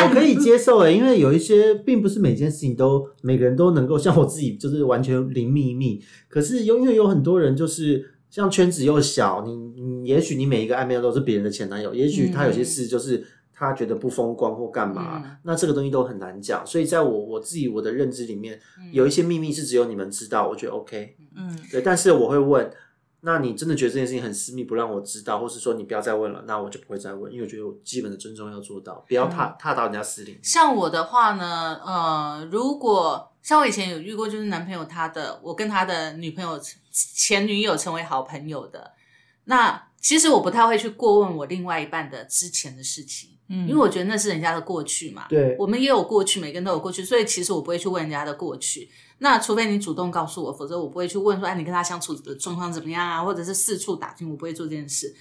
[0.05, 15.37] 我可以接受诶，因为有一些并不是每件事情都每个人都能够像我自己就是完全零秘密，可是有因为有很多人就是像圈子又小，你你也许你每一个暧昧都是别人的前男友，也许他有些事就是他觉得不风光或干嘛，嗯。
[15.43, 16.67] 那这个东西都很难讲。
[16.67, 18.59] 所以在我我自己我的认知里面，
[18.93, 21.17] 有一些秘密是只有你们知道，我觉得 OK。
[21.37, 22.71] 嗯，对，但是我会问，
[23.23, 30.41] 那你真的觉得这件事情很私密，不让我知道，或是说你不要再问了，那我就不会再问，因为我觉得我基本的尊重要做到，不要踏、踏到人家私领域。
[30.43, 36.59] 像我的话呢，呃，如果像我以前有遇过，就是男朋友他的，我跟他的女朋友
[36.91, 38.93] 前女友成为好朋友的，
[39.45, 45.27] 那其实我不太会去过问我另外一半的之前的事情，嗯因为我觉得那是人家的过去嘛。
[45.29, 48.89] 对我们也有过去，每个人都有过去，所以其实我不会去问人家的过去。
[49.19, 55.15] 那除非你主动告诉我，否则我不会去问说，哎，你跟他相处的状况怎么样啊，或者是四处打听，我不会做这件事。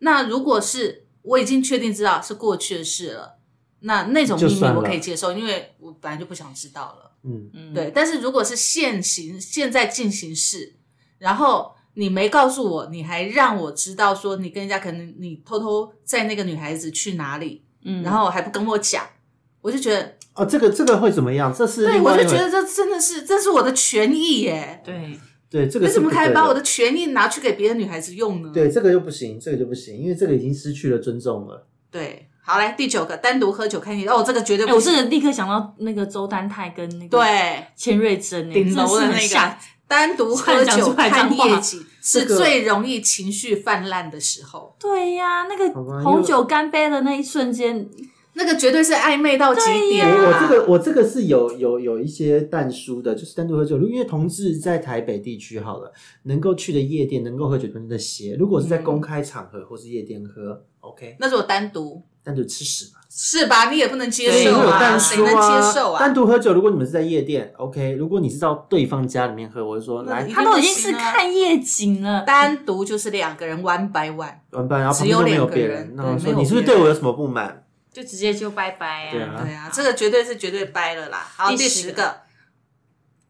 [0.00, 3.38] 那如果是我已经确定知道是过去的事了，
[3.80, 7.12] 那那种秘密我可以接受，因为我本来就不想知道了。
[7.22, 10.76] 嗯，嗯对，但是如果是现行现在进行式，
[11.18, 19.02] 然后你没告诉我，你还让我知道说你跟人家可能你偷偷在那个女孩子去哪里，嗯然后还不跟我讲，
[19.62, 21.50] 我就觉得，哦，这个这个会怎么样？
[21.52, 28.50] 这是对我就觉得这真的是这是我的权益耶，对，对这个为什么可以把我的权益拿去给别的女孩子用呢？
[28.52, 31.66] 对这个就不行，这个就不行，因为这个已经失去了尊重了。
[31.90, 34.92] 对，好来第九个，单独喝酒看电影，哦，这个绝对哎，不行。
[34.92, 39.56] 我这个立刻想到那个周丹泰跟那个对，千瑞珍，哎顶楼的真那个
[39.88, 44.74] 单独喝酒看夜景是最容易情绪泛滥的时候。
[44.80, 45.70] 对呀，那个
[46.02, 47.88] 红酒干杯的那一瞬间，
[48.34, 50.26] 那个绝对是暧昧到极点我啊！
[50.26, 53.78] 我这个我这个是有有有一些淡书的，就是单独喝酒。
[53.78, 55.92] 因为同志在台北地区好了，
[56.24, 58.34] 能够去的夜店能够喝酒真的些。
[58.34, 62.95] 如果是在公开场合或是夜店喝、o k 那如果单独单独吃屎吧。
[63.08, 63.70] 是吧？
[63.70, 66.00] 你也不能接，受啊，谁能接受啊？
[66.00, 67.92] 单独喝酒，如果你们是在夜店，OK。
[67.92, 77.62] 如果你是到对方家里面喝，我就说来他都已经是看夜景了，单独就是两个人 one by one，玩伴，然后旁只有边都没有两个人别人，那我对没有说你是不是对我有什么不满？
[77.92, 81.26] 就直接就拜拜对啊对啊，这个绝对是绝对掰了啦。
[81.34, 82.16] 好，第第十个十个，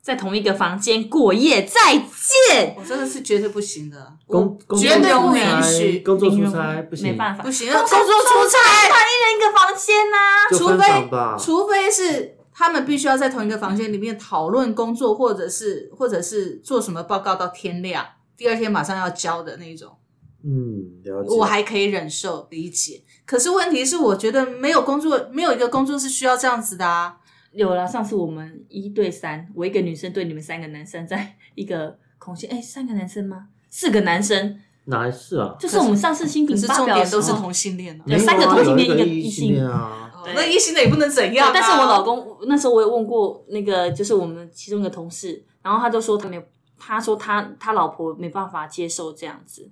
[0.07, 2.77] 在同一个房间过夜，再见。
[2.79, 10.17] 我真的是绝对不行的，工工我绝对不允许，工作出差不行，没办法，不行，工作出差，一人一个房间呐、
[10.57, 11.09] 除非。
[11.45, 19.97] 除非是他们必须要在同一个房间里面讨论工作，或者是或者是做什么报告到天亮，第二天马上要交的那种，
[20.45, 21.37] 嗯，了解。
[21.37, 23.03] 我还可以忍受理解。
[23.25, 27.17] 可是问题是，我觉得没有工作，没有一个工作是需要这样子的啊。
[27.57, 33.49] 有了，上次我们一对三，我一个女生对你们三个男生，在一个空间，哎，三个男生吗？
[33.71, 35.57] 四个男生，哪是啊？
[35.59, 38.05] 就是我们上次新品是品发表重点都是同性恋哦。
[38.07, 40.03] 有三个同性恋一个异性恋啊。
[40.03, 41.53] 哦那异性的也不能怎样、啊。
[41.55, 46.43] 但是我老公那时候我也问过那个，就是我们其中一个同事，然后他就说他没有，
[46.77, 49.71] 他说他他老婆没办法接受这样子，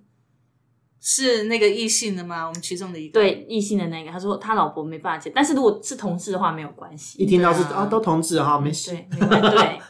[1.06, 2.46] 是那个异性的吗？
[2.46, 3.20] 我们其中的一个。
[3.20, 8.92] 对异性的那个，他说他老婆没办法接，但是如果是同志的话没有关系，一听到是啊啊，都同志哈，没事。
[8.92, 9.80] 对，没关系对。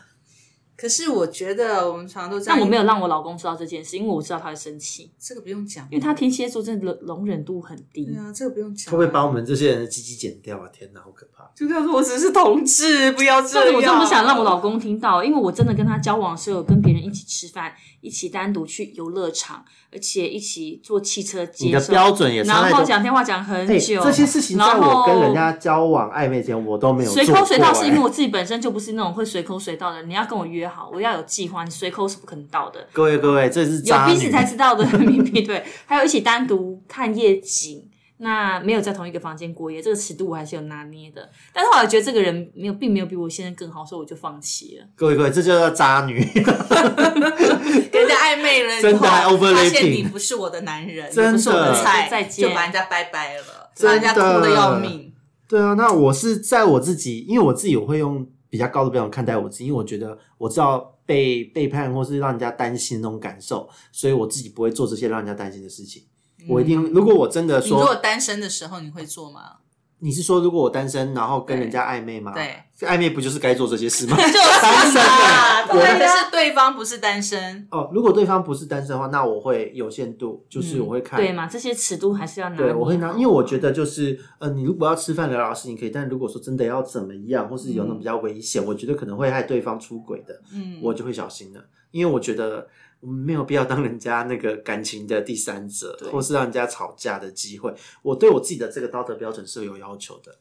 [0.84, 2.58] 可是我觉得我们常常都这样。
[2.58, 8.04] 但我没有让我老公知道这件事，因为我知道他会生气，这个不用讲，因为他天蝎座真的容容忍度很低。
[8.04, 10.68] 对啊，这个不用讲、会不会把我们这些人的鸡鸡剪掉啊？
[10.70, 11.50] 天哪，好可怕！
[11.56, 13.64] 就告诉我只是同志，不要这样。
[13.64, 22.84] 但是我真的不想让我老公听到，因为我真的跟他交往的时候，有跟别人一起吃饭，一起单独去游乐场，而且一起坐汽车你的标准也差然后。
[22.84, 24.04] 讲电话讲很哎，久。
[24.04, 30.10] 这些事情在然后我跟人家交往暧昧前，我都没有随口随到，是因为我自己本身就不是那种会随口随到的人。
[30.10, 32.86] 你要跟我约好，我要有计划，你随口是不可能到的。
[32.92, 37.88] 各位各位，这是有彼此才知道的秘密，对，还有一起单独看夜景。
[38.18, 41.28] 那没有在同一个房间过夜，这个尺度我还是有拿捏的。
[41.52, 44.86] 但是后来觉得这个人没有，并没有比我现在更好，所以我就放弃了。
[44.94, 46.24] 各位各位，这就叫渣女。
[47.90, 55.12] 跟人家暧昧了真的还 overlapping 发现你不是我的男人，真的不是我的菜，再见就把人家拜拜了，让人家哭的要命。
[55.48, 66.04] 对啊，那我是在我自己，因为我自己我会用比较高的标准看待我自己，因为我觉得我知道被背叛或是让人家担心那种感受，所以我自己不会做这些让人家担心的事情。
[66.48, 69.56] 我一定，如果我真的你如果，单身的时候，你会做吗？
[69.98, 72.32] 你是说如果我单身，然后跟人家暧昧吗？
[72.32, 74.16] 对，暧昧不就是该做这些事吗？
[74.16, 74.32] 就是
[75.82, 81.18] 单身是对方不是单身，哦，如果对方不是单身的话，那我会有限度，就是我会看。
[81.18, 81.46] 对嘛？
[81.46, 92.66] 这些尺度还是要拿我会拿，因为我觉得就是，呃，你如果要吃饭聊聊事情可以，但如果说真的要怎么样，或是有那种比较危险，我觉得可能会害对方出轨的，嗯，我就会小心了，因为我觉得
[93.00, 97.74] 没有必要当人家那个感情的第三者，或是让人家吵架的机会。
[98.02, 100.36] 我对我自己的这个道德标准是有要求的。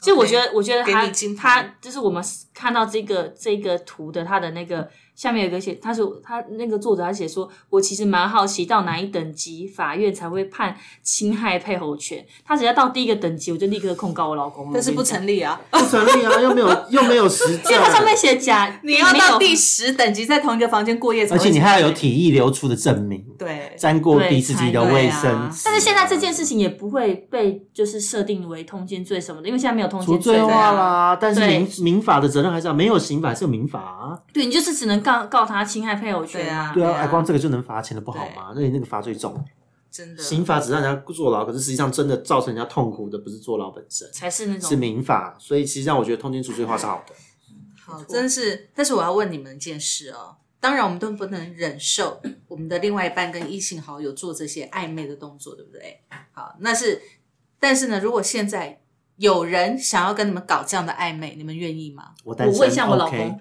[0.00, 1.06] 其实我觉得，我觉得他
[1.36, 2.22] 他就是我们
[2.54, 12.24] 看到这个这个图的他的那个下面有一个写，他说他那个作者他写说，我其实蛮好奇到哪一等级法院才会判侵害配偶权。
[12.44, 14.70] 他只要到第一个等级，我就立刻控告我老公了。
[14.74, 15.60] 但是不成立啊。
[15.72, 25.62] 不成立啊，又没有又没有实因为它上面，写假，你要到第十等级，在同一个房间过夜而且你还要有体液流出的证明，对沾过对彼此自己的卫啊生纸。
[25.64, 34.16] 但是现在这件事情也不会被就是设定为通奸罪什么的，因为现在没有通除奸罪罪化啊啦，但是民民法的责任还是要，没有刑法还是有民法啊。
[34.32, 38.52] 对你就是只能告告他侵害配偶权对啊对啊，光这个就能罚钱的，不好吗？
[38.54, 39.42] 那你那个罚最重，
[39.90, 45.34] 真的刑法只让人家坐牢，可是实际上真的造成人家痛苦的不是坐牢本身，才是那种是民法。
[45.38, 47.14] 所以实际上我觉得通奸除罪化是好的。
[47.80, 48.68] 好，真是。
[48.74, 56.02] 但是我要问你们一件事哦，当然我们都不能忍受我们的另外一半跟异性好友做这些暧昧的动作，对不对？
[56.32, 57.00] 好，那是，
[57.58, 58.80] 但是呢，如果现在
[59.16, 62.10] 有人想要跟你们搞这样的暧昧，你们愿意吗？
[62.24, 63.40] 我问一下我老 OK 公。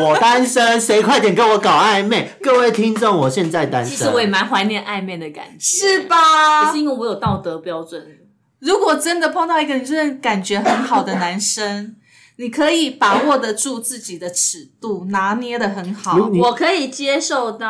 [0.00, 2.30] 我单身，谁快点跟我搞暧昧？
[2.42, 3.94] 各位听众，我现在单身。
[3.94, 6.78] 其实我也蛮怀念暧昧的感觉，是可吧是？
[6.78, 8.02] 因为我有道德标准，
[8.60, 11.96] 如果真的碰到一个你真的感觉很好的男生，
[12.36, 16.16] 你可以把握得住自己的尺度，拿捏的很好。
[16.40, 17.68] 我可以接受到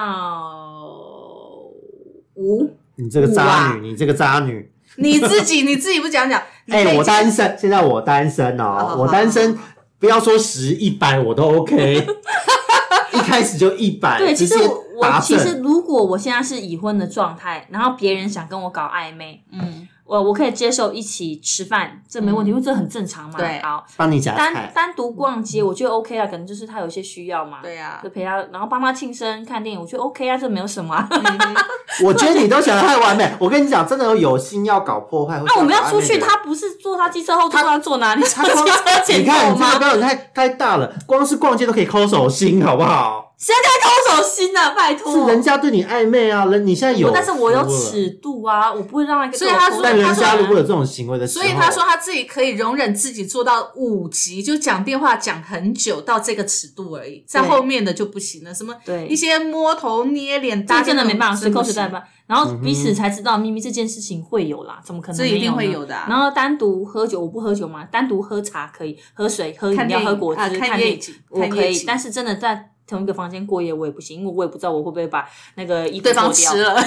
[2.36, 2.76] 五。
[2.96, 4.70] 你这个渣女，你这个渣女。
[4.96, 6.42] 你自己你自己不讲讲？
[6.66, 9.56] 你哎、我单身，现在我单身好好哦，好我单身，
[10.00, 12.04] 不要说十一百我都 OK，
[13.12, 15.58] 一开始就一百，对，其实我我其实。
[15.62, 23.38] 如果我现在是已婚的状态，然后别人想跟我搞暧昧，嗯，我我可以接受一起吃饭，这没问题，因为这很正常嘛。
[23.38, 27.58] 对好，帮你夹单菜，单独逛街我觉得 OK 啊，可能就是他有一些需要嘛。
[27.62, 31.08] 对啊就陪他，然后帮他庆生、看电影，我觉得 OK 啊，这没有什么、啊。
[32.02, 33.30] 我觉得你都想的太完美。
[33.38, 36.40] 我跟你讲，真的有有心要搞破坏，那、我们要出去，他。
[36.50, 38.24] 不是坐他机车后座，他坐哪里？
[38.24, 39.66] 他光机车前你看头吗？
[39.68, 43.29] 你这个标准太太大了，光是逛街都可以抠手心，好不好？
[43.40, 44.74] 谁在抠手心啊？
[44.76, 47.66] 拜托，是人家对你暧昧啊，人你现在有，但是我有。
[47.70, 58.52] 尺度啊，我不会让一个所以他说但人他说家如果有这种行为的时候，所以他说他自己可以容忍自己做到五级，就讲电话讲很久到这个尺度而已，在后面的就不行了。
[58.52, 62.02] 什么对一些摸头捏脸，搭这真的没办法，随口随带带吧。
[62.26, 65.32] 然后彼此才知道秘密这件事情会有啦，怎么可能没有呢？
[65.32, 71.82] 这一定会有的啊然后单独喝酒，我不喝酒嘛，单独喝茶可以，喝水、喝饮料、看电影喝果汁、啊看看电影夜景我可以。
[71.86, 76.60] 但是真的在同一个房间过夜我也不行，因为我也不知道我会不会把那个衣服对方吃。
[76.62, 76.76] 了，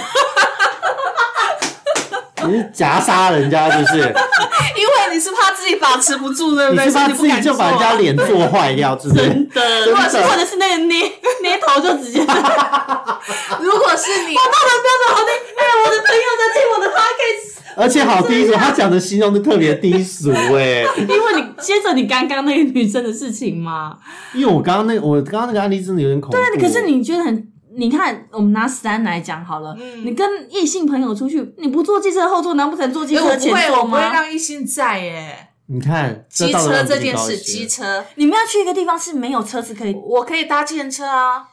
[2.45, 3.97] 你是夹杀人家，就是
[4.75, 6.85] 因为你是怕自己把持不住，对不对？
[6.85, 9.23] 你是怕所以你自己就把人家脸做坏掉，是不是？
[9.23, 11.09] 真的，或者是或者是那个捏
[11.41, 13.19] 捏头就直接，我道德
[13.61, 15.31] 如果是你，标准好低。
[15.55, 23.97] 哎，我的朋友在听我的 podcast，而且好低俗，他讲的形容的特别低俗哎、因为你接着你刚刚那个女生的事情嘛，
[24.33, 26.37] 因为我刚刚那我刚刚那个案例真的有点恐怖。
[26.37, 34.13] 对可是你觉得很，你看，我们拿三来讲好了，嗯你跟异性朋友出去，你不坐机车后座，难不成坐机车因为我不会，前座我不会吗？
[34.13, 35.49] 让异性在耶。
[35.67, 41.45] 你看机车这件事，机车你们要去一个地方是没有车子可以，我可以搭计程车啊。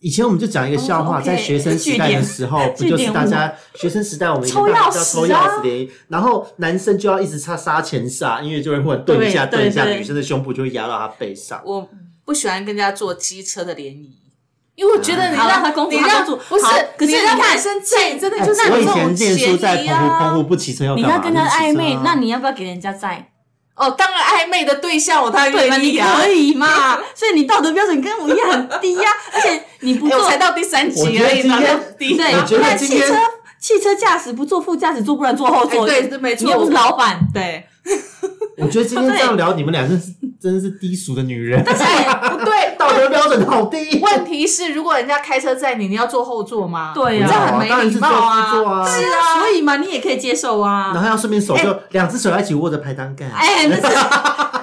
[0.00, 11.60] 以前我们就讲一个笑话，在学生时代的时候， 不就是大家学生时代我们一抽定要钥匙啊抽钥匙联谊，然后男生就要一直插杀前刹，因为就会忽然顿一下对顿一下，女生的胸部就会压到他背上。
[11.64, 11.88] 我
[12.24, 14.18] 不喜欢跟人家坐机车的联谊，
[14.76, 16.64] 因为我觉得你让他公主你让他公主不是，
[16.96, 20.42] 可是你让男生在，真的哎就是我以前念书在嫌疑澎湖，澎湖啊。
[20.44, 20.94] 不骑车要？
[20.94, 23.32] 你要跟他暧昧，那你要不要给人家载？
[23.78, 26.18] 哦，当然暧昧的对象我当然愿意啊。
[26.20, 26.98] 可以嘛？
[27.14, 33.14] 所以你道德标准跟我一样很低呀， 而且你不哎，做我才到第三集我觉得而已，哪今天有低对，我觉得那汽车
[33.60, 35.86] 汽车驾驶不坐副驾驶座，不然坐后座。
[35.88, 37.18] 哎对没错你又不是老板。
[37.32, 37.64] 对，
[38.58, 41.84] 我觉得今天这样聊，你们俩真是真的是低俗的女人，但是，
[42.36, 44.00] 不对， 道德标准好低。
[44.02, 46.92] 问题是，如果人家开车载你，你要坐后座吗？
[46.94, 48.50] 对啊这很没当然是坐礼貌啊。
[48.50, 50.90] 副座啊是啊，所以嘛，你也可以接受啊。
[50.92, 53.30] 然后要顺便手就两只手要一起握着排档杆。
[53.30, 53.82] 哎，那是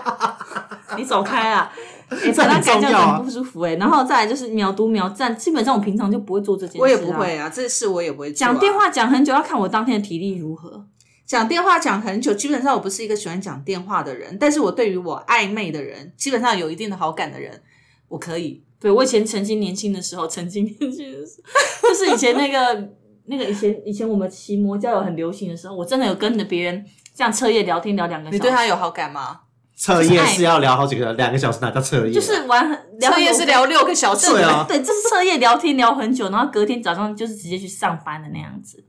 [0.97, 1.71] 你走开啊！
[2.09, 3.75] 哎，这很本来感觉重要啊很不舒服哎。
[3.75, 6.81] 然后再来就是秒读秒站，基本上我平常就不会做这件事。
[6.81, 7.11] 我也不。
[7.13, 10.85] 会啊，这事我也不会讲电，话讲很久，要看我当天的体力如何。
[11.25, 17.61] 讲电话讲很久，基本上我不是一个喜欢讲电话的人，但是我对于我暧昧的人，基本上有一定的好感的人，
[18.07, 18.63] 我可以。
[18.79, 21.41] 对我以前曾经年轻的时候，曾经年轻的时
[21.81, 22.89] 候， 就是以前那个
[23.25, 28.37] 那个以前以前我们骑摩交友很流行的时候，我真的有跟着别人这样彻夜聊天聊两个小时。
[28.37, 29.41] 你对他有好感吗？
[29.75, 32.13] 彻夜是要聊好几个两个小时，哪叫彻夜？
[32.13, 38.83] 就是玩彻夜是聊六个小时，对啊对，就是彻夜聊天聊很久，然后隔天早上就是直接去上班的那样子。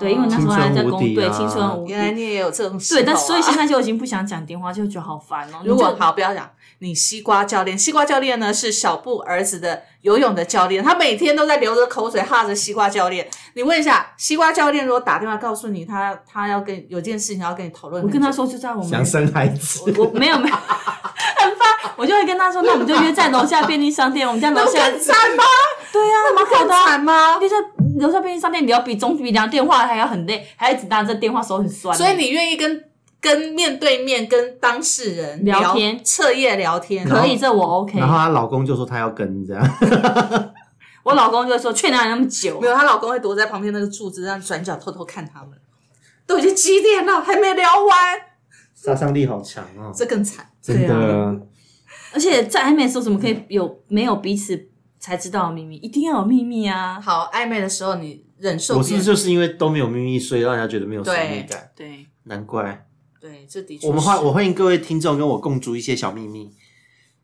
[0.00, 1.92] 对，因为那时候还在工，对，青春无敌。
[1.92, 3.04] 原来你也有这种对，啊。
[3.06, 5.58] 但所以现在就已经不想讲电话，就觉得好烦哦。
[5.64, 13.26] 如果好，不要讲你西瓜教练，西瓜教练呢是小布儿子的游泳的教练，他每天都在流着口水哈着西瓜教练。
[13.54, 25.44] 你问一下，西瓜教练如果打电话告诉你他他要跟有件事情要跟你讨论，我跟他说就在我们想生孩子，我没有没有，很烦，我就会跟他说，那我们就约在楼下便利商店，我们家楼下 更惨吗？
[25.90, 26.84] 对呀、啊，蛮好更的啊。
[26.84, 27.38] 惨吗？
[27.40, 27.56] 约在
[27.98, 31.96] 楼下便利商店你要比总比聊电话还要很累，还要一直拿着电话手很酸。
[31.96, 32.84] 所以你愿意跟
[33.24, 38.06] 跟面对面跟当事人聊天彻夜聊天，可以，这我 OK 然。
[38.06, 39.78] 后她老公就说他要跟这样，
[41.02, 42.66] 我老公就说去哪里那么久没？
[42.66, 45.52] 有，她老公会躲在旁边那个柱子，这样转角偷偷看他们。
[46.26, 47.96] 都已经几点了，还没聊完，
[48.74, 50.46] 杀伤力好强哦，这更惨。
[50.60, 51.40] 真对的。
[52.12, 54.68] 而且在暧昧的时候，怎么可以有没有彼此
[54.98, 55.76] 才知道的秘密？
[55.76, 57.00] 一定要有秘密啊！
[57.00, 61.70] 好，暧昧的时候你忍受我是就是因为都没有秘密，所以让人家觉得没有神秘感？
[61.74, 62.86] 对，难怪。
[63.24, 66.50] 对，这的确我们欢我欢迎各位听众跟我共筑一些小秘密。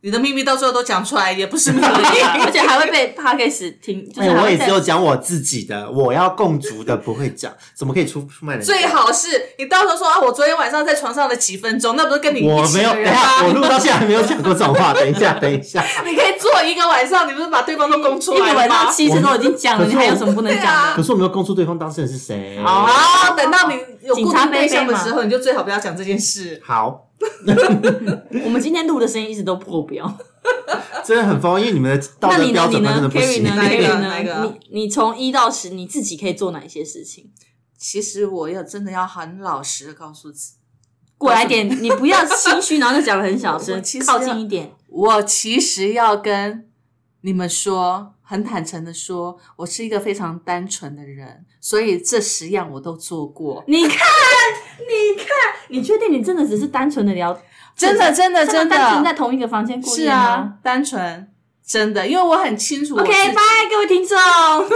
[0.03, 1.86] 你的秘密到最后都讲出来，也不是秘密。
[1.86, 8.64] 而且还会被 podcast 听，就是哎，我也只有讲我自己的，我要共足的不会讲，怎么可以出出卖人？
[8.64, 9.28] 最好是
[9.59, 14.94] 你到时候说啊，我昨天晚上在床上的几分钟，那不是跟你我没有，一起的等一下，我录到现在还没有讲过这种话。
[14.94, 18.90] 等一下，等一下，你可以做一个晚上，你不是把对方都供出来一个晚上？
[18.90, 20.96] 七次都已经讲了，你还有什么不能讲对啊的？
[20.96, 22.59] 可是我没有供出对方当事人是谁。
[22.64, 23.74] 好好，等到你
[24.07, 26.61] 有固定对象的时候，你就最好不要讲这件事。
[26.64, 27.09] 好，
[28.45, 30.18] 我们今天录的声音一直都破标。
[31.05, 32.66] 真的很疯，因为你们的道那你呢？
[32.66, 33.43] 德标你呢准真的不行。
[33.43, 34.55] 呢哪一个？Carry 哪一个呢？
[34.71, 37.31] 你你从一到十，你自己可以做哪一些事情？
[37.79, 40.55] 其实我要真的要很老实的告诉自己，
[41.16, 44.73] 过来点，你不要心虚，然后就讲的很小 我声靠近一点。
[44.89, 46.68] 我其实要跟
[47.23, 53.64] 你们说，很坦诚的说，我是一个非常单纯的人，所以这十样我都做过。
[53.66, 53.99] 你看，
[54.78, 55.26] 你看，
[55.68, 57.36] 你确定你真的只是单纯的聊？
[57.76, 61.28] 真的真的真的单纯在同一个房间过夜是啊吗？，单纯，
[61.66, 62.94] 真的，因为我很清楚。
[62.98, 63.40] OK，拜，
[63.70, 64.18] 各位听众，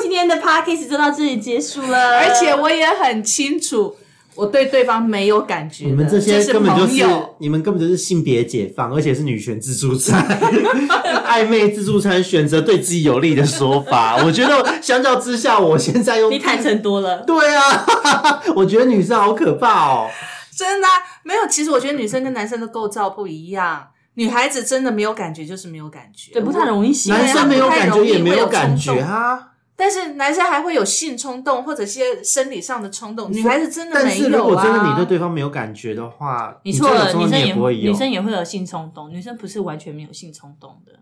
[0.01, 2.21] 今天的 podcast 就到这里结束了。
[2.25, 3.97] 而且我也很清楚，
[4.35, 5.85] 我对对方没有感觉。
[5.87, 7.05] 你们这些根本就是
[7.39, 10.27] 你们根本就是性别解放，而且是女权自助餐，
[11.27, 14.17] 暧昧自助餐，选择对自己有利的说法。
[14.27, 17.23] 我觉得相较之下，我现在用你坦诚多了。
[17.23, 17.87] 对啊，
[18.57, 20.11] 我觉得女生好可怕哦。
[20.57, 20.93] 真的啊、
[21.25, 21.41] 没有。
[21.49, 27.21] 其实我觉得女生跟男生的构造不一样，女孩子真的没有感觉就是没有感觉，对，不太容易喜欢。
[27.21, 29.49] 男生没有感觉也没有有感觉冲动啊。
[29.77, 34.31] 但是男生还会有性冲动或者些生理上的冲动，女孩子真的但没有啊。
[34.31, 37.91] 是如果真的你对对方没有感觉的话，你错了，这种冲动女生也不会有。
[37.91, 40.93] 女生也会有性冲动，女生不是完全没有性冲动的，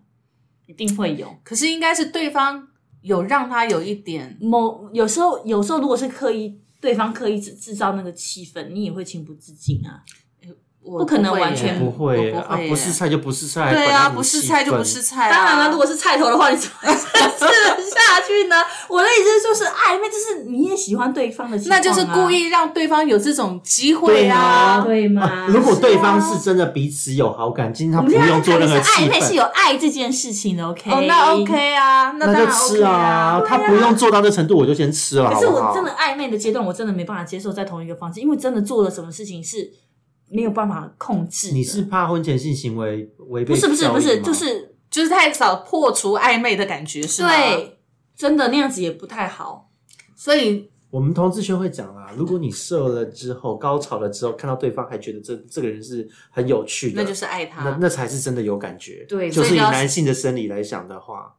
[0.67, 1.37] 一定会有。
[1.45, 2.67] 可是应该是对方
[3.03, 10.03] 有让他有一点，某有时候，有时候如果是刻意对方刻意制制造那个气氛，你也会情不自禁啊。
[10.85, 13.73] 我不可能完全不会啊不会，耶不是菜就不是菜。
[13.73, 15.31] 对啊，不是菜就不是菜、啊。
[15.31, 18.57] 当然了，如果是菜头的话，你怎么 会吃得下去呢？
[18.89, 25.47] 我的意思就是暧昧，就是你也喜欢对方的那啊、就是故意让对方有这种机会对啊对吗？
[25.49, 30.91] 如果对方是真的彼此有好感，今天他我们现在不用做任何暧昧是，有爱这件事情的，OK？
[30.91, 33.41] 哦，那 OK 啊，那当然那就吃啊。
[33.47, 35.47] 他不用做到这程度，我就先吃了，可是？
[35.47, 39.71] 我真的暧昧的阶段，我真的没办法接受在同一个房间，因为真的做了什么事情是
[40.33, 41.53] 没有办法控制。
[41.53, 47.79] 你是怕婚前性行为违背不是不是不是，就是就是太少破除暧昧的感觉，是吗？，对，
[48.17, 49.71] 真的那样子也不太好。
[50.17, 57.65] 所以我们同志圈会讲啦，如果你射了之后，高潮了之后，看到对方还觉得这这个人是很有趣的，那就是爱他。
[57.65, 59.05] 那那才是真的有感觉。
[59.09, 61.37] 对就是以所以男性的生理来想的话，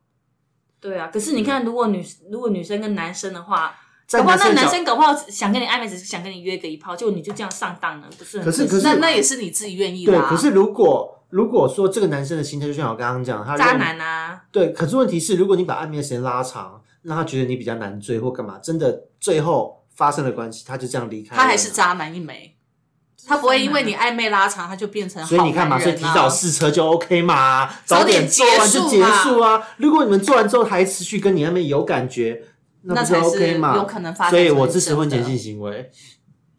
[0.80, 8.38] 对啊，可是你看，如果女如果女生跟男生的话，在搞不好那男生搞不好想跟你暧昧，只是想跟你约个一炮，结果你就这样上当了，不是？
[8.40, 10.28] 很可是可是那那也是你自己愿意的、对，啊。
[10.30, 22.56] 可是如果如果说这个男生的心态，就像我刚刚讲，他渣男啊，对，可是问题是，如果你把暧昧的时间拉长，让他觉得你比较难追或干嘛，真的最后发生了关系，他就这样离开，他还是渣男一枚，
[23.28, 29.62] 他不会因为你暧昧拉长，他就变成好所以你看嘛，所以提早试车就 OK 嘛，早点点做完就结结束啊。
[29.78, 32.44] 如果你们做完之后还持续跟你暧昧有感觉，
[32.84, 33.58] 那才是？
[33.58, 35.92] 有可能发生所以我支持婚前性行为。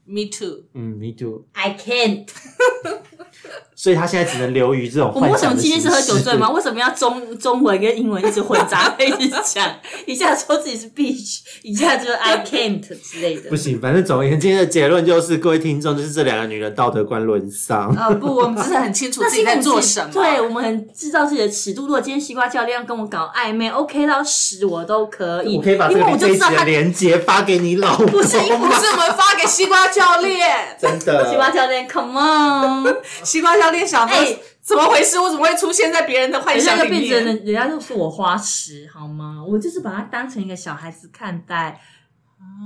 [0.07, 0.65] Me too。
[0.75, 1.47] 嗯，me too。
[1.53, 2.29] I can't。
[3.85, 6.49] 所以他现在只能流于这种我们为什么今天是喝酒醉吗？？
[6.49, 9.77] 为什么要中中文跟英文一直混杂在 一起讲？
[10.07, 13.57] 一下说自己是 bitch，一下就是 I can't 之类的不。
[13.57, 17.95] 行，反正总而言之，今天的结论就是，各位听众，就是这两个女人道德观沦丧。
[17.95, 20.09] 呃，不，我们只是很清楚自己在做什么。
[20.11, 21.83] 对我们很知道自己的尺度。
[21.83, 28.07] 如果今天西瓜教练要跟我搞暧昧，OK 到十我都可以，我可以把这因为我个这一集的就知道他连接发给你老公。
[28.07, 30.49] 不是，不是我们发给西瓜教练，
[30.81, 31.29] 真的。
[31.29, 35.21] 西瓜教练，Come on， 西瓜教练想说、哎怎么回事？
[35.21, 37.25] 我怎么会出现在别人的幻想里就变成面？
[37.27, 39.45] 人，人家就说我花痴，好吗？
[39.47, 41.79] 我就是把它当成一个小孩子看待。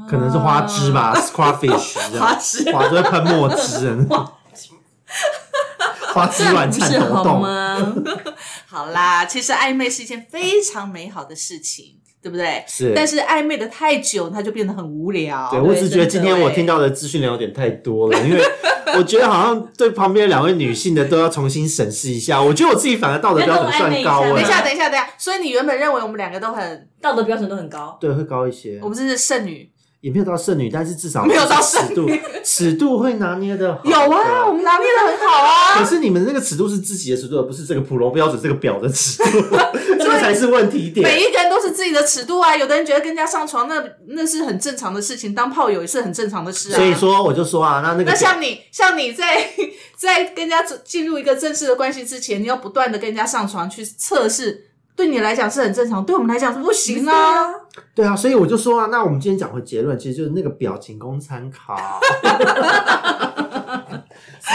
[0.09, 3.97] 可能是花枝吧，squafish 花枝花枝会喷墨汁，
[6.13, 7.41] 花枝乱颤抖动。
[7.41, 7.95] 吗？
[8.67, 12.65] 好啦，其实暧昧是一件非常美好的事情，对不对？
[12.67, 15.49] 是但是暧昧的太久，它就变得很无聊。
[15.51, 18.43] 对，我只是觉得今天我听到的资讯量有点太多了，因为
[18.97, 22.43] 我觉得好像对旁边两位女性的都要重新审视一下。
[22.43, 25.11] 我觉得我自己反而道德标准算高要跟我暧昧哎、等一下，等一下，等一下。
[25.19, 27.97] 所以你原本认为我们两个都很，道德标准都很高。
[28.01, 29.71] 对，会高一些我，们这是剩女。
[30.01, 32.09] 也没有到剩女，但是至少没有到尺度，
[32.45, 33.67] 尺度会拿捏的。
[33.83, 35.75] 有啊，我们拿捏的很好啊。
[35.77, 39.57] 可是你们那个尺度是自己的尺度，而不是这个普罗标准这个表的尺度，
[40.09, 41.07] 这才是问题点。
[41.07, 46.77] 每一个人都是自己的尺度啊，有的人觉得跟人家上床那那是很正常的事情，当炮友也是很正常的事啊。
[46.77, 49.49] 所以说，我就说啊，那那个那像你，像你在
[49.97, 57.53] 在跟人家进入一个正式的关系之前，你要不断的跟人家上床去测试，对你来讲是很正常，对我们来讲是不行啊。
[57.95, 61.77] 对啊，所以我就说啊，那我们今天讲回结论，其实就是那个表情供参考。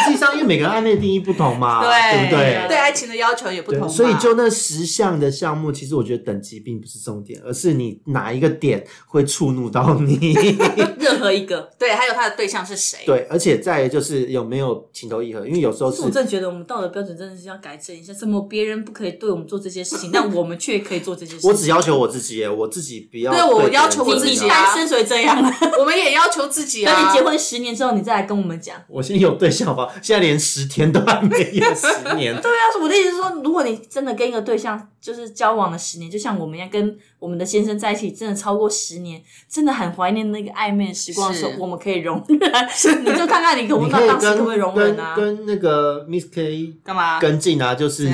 [0.06, 2.66] 实际上，因为每个人暧昧的定义不同嘛，对不对？
[2.68, 10.34] 对爱情的要求也不同所以就那十项的项目，其实我觉得等级并不是重点，而是你哪一个点会触怒到你。
[11.00, 13.00] 任何一个，对，还有他的对象是谁？
[13.06, 18.14] 对，而且再就是有没有情投意合，因为有时候我真的觉得我们道德标准真的是要改正一下。
[18.14, 21.50] 怎么别人不可以对我们做这些事情， 但我们却可以做这些事情？
[21.50, 25.58] 我只要求我自己耶，我自己不要对我要求我自己啊单身所以这样啊。
[25.80, 26.94] 我们也要求自己啊。
[26.94, 28.78] 等你结婚十年之后，你再来跟我们讲。
[28.88, 32.34] 我现在有对象吧，现在连十天都还没有十年。
[32.42, 42.40] 对啊，我的意思是说，如果你真的跟一个对象就是交往了十年，就像我们一样，跟我们的先生在一起真的超过十年，真的很怀念那个暧昧的时光的时候，我们可以容忍。
[43.04, 45.16] 你就看看你可不你可以跟当时可不可以容忍啊？
[45.16, 47.20] 跟跟那个 Miss K 干嘛？
[47.20, 48.08] 跟进啊，就是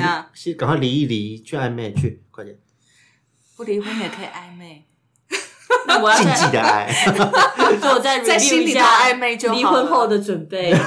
[0.56, 2.56] 赶快离一离，去暧昧去，快点，
[3.56, 4.84] 不离婚也可以暧昧，
[5.86, 6.90] 那我要禁忌，的爱。
[7.80, 10.74] 所以我再在 review 心里头暧昧就好离婚后的准备。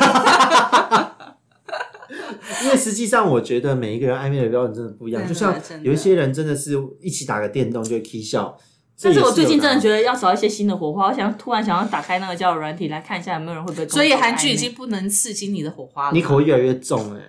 [2.64, 5.28] 因为实际上，我觉得每一个人暧昧的标准真的不一样。
[5.28, 8.56] 就像有一些人真的是一起打个电动就会 k 笑，
[8.96, 16.12] 这但是我最近真的有觉得要找一些新的火花，我想突然想要打开那个交友软体来看一下有没有人会不会所以韩剧已经不能刺激你的火花了。
[16.14, 17.20] 你口味越来越重哎、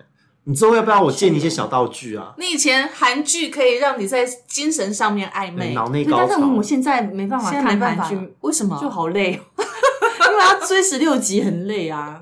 [0.47, 2.35] 你之后要不要我借你一些小道具啊？
[2.39, 6.63] 你以前韩剧可以让你在精神上面暧昧，对，脑内高但是我潮。
[6.63, 8.79] 现在没办法现在没看办法韩剧，，为什么？
[8.81, 12.21] 就好累， 因为要追十六集很累啊。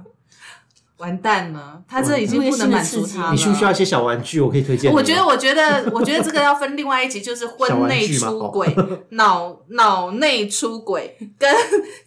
[1.03, 3.33] 完蛋了，他这已经不能满足他了。
[3.33, 4.41] 你需不需要一些小玩具？
[4.41, 4.95] 我可以推荐你。
[4.95, 8.73] 我觉得，我觉得， 我觉得这个要分另外一集，就是婚内出轨、
[9.11, 11.53] 脑脑内出轨、跟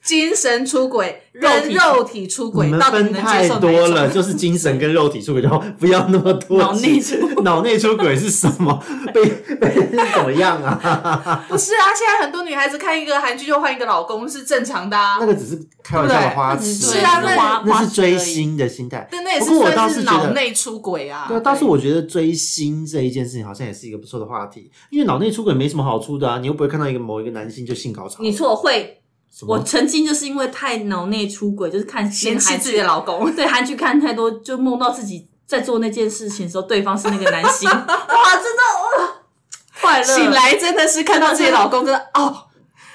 [0.02, 6.58] 精神出轨、跟肉体出轨，到底分太能接受多了，就是精神跟肉体出轨，然后 不要那么多。
[6.58, 8.82] 脑内出脑内出轨是什么？
[9.14, 9.26] 被
[9.56, 11.46] 被是怎么样啊？
[11.50, 15.26] 不是啊，现在很多女孩子看一个韩剧就换一个老公是正常的啊那。
[15.26, 19.08] 个只是开玩笑的花痴，是啊那花那是追星的心态。
[19.10, 21.26] 对，那也是我倒算是脑内出轨啊。
[21.28, 28.18] 对啊，倒是我觉得追星这一件事情好像也是一个不错的话题，因为脑内出轨没什么好处的啊，你又不会看到一个某一个男性就性高潮。
[28.22, 29.02] 你错会，
[29.48, 38.62] 我曾经就是因为太脑内出轨，就是看嫌弃自己的老公，对韩剧看太多，就梦到自己在做那件事情的时候，对方是那个男星， 哇，真的
[39.00, 39.16] 哇，
[39.82, 40.32] 快乐醒。
[40.32, 42.36] 来真的是看到自己的老公，真的哦，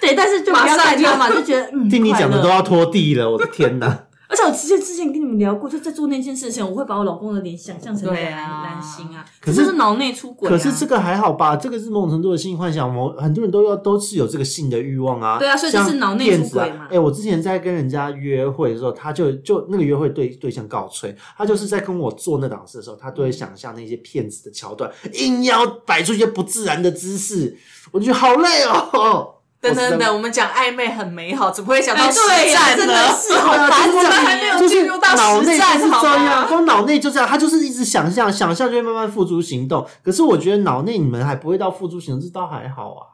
[0.00, 4.04] 对，但是就不要马上就看他嘛，就觉得嗯，听你讲的都要拖地了，我的天哪！
[4.30, 10.50] 而且我之前之前跟你们聊过，就在做那件事情，我会把我老公的脸想象成那个男、对啊男星啊，可是是脑内出轨、啊。
[10.50, 15.36] 可是这个还好吧，这个是某种程度的性幻想，某很多人都要都是有这个性的欲望啊。
[15.38, 27.56] 对啊所以这是像脑内出轨嘛哎、我之前在跟人家约会的时候，他就就那个约会对对象告吹，他就是在跟我做那档事的时候，他都会想象那些骗子的桥段，硬要摆出一些不自然的姿势，
[27.90, 29.39] 我就觉得好累哦。
[29.60, 32.76] 等等等，我们讲暧昧很美好，怎么会想到哎实对呀战呢？
[32.78, 36.46] 真的是好烦就是我们还没有进入到脑内实战，就是好这样，吗？
[36.48, 39.86] 光脑内就这样，他就是一直想象，想象就会慢慢付诸行动。
[40.02, 43.06] 可是我觉得脑内你们还不会到付诸行动，这倒还好啊。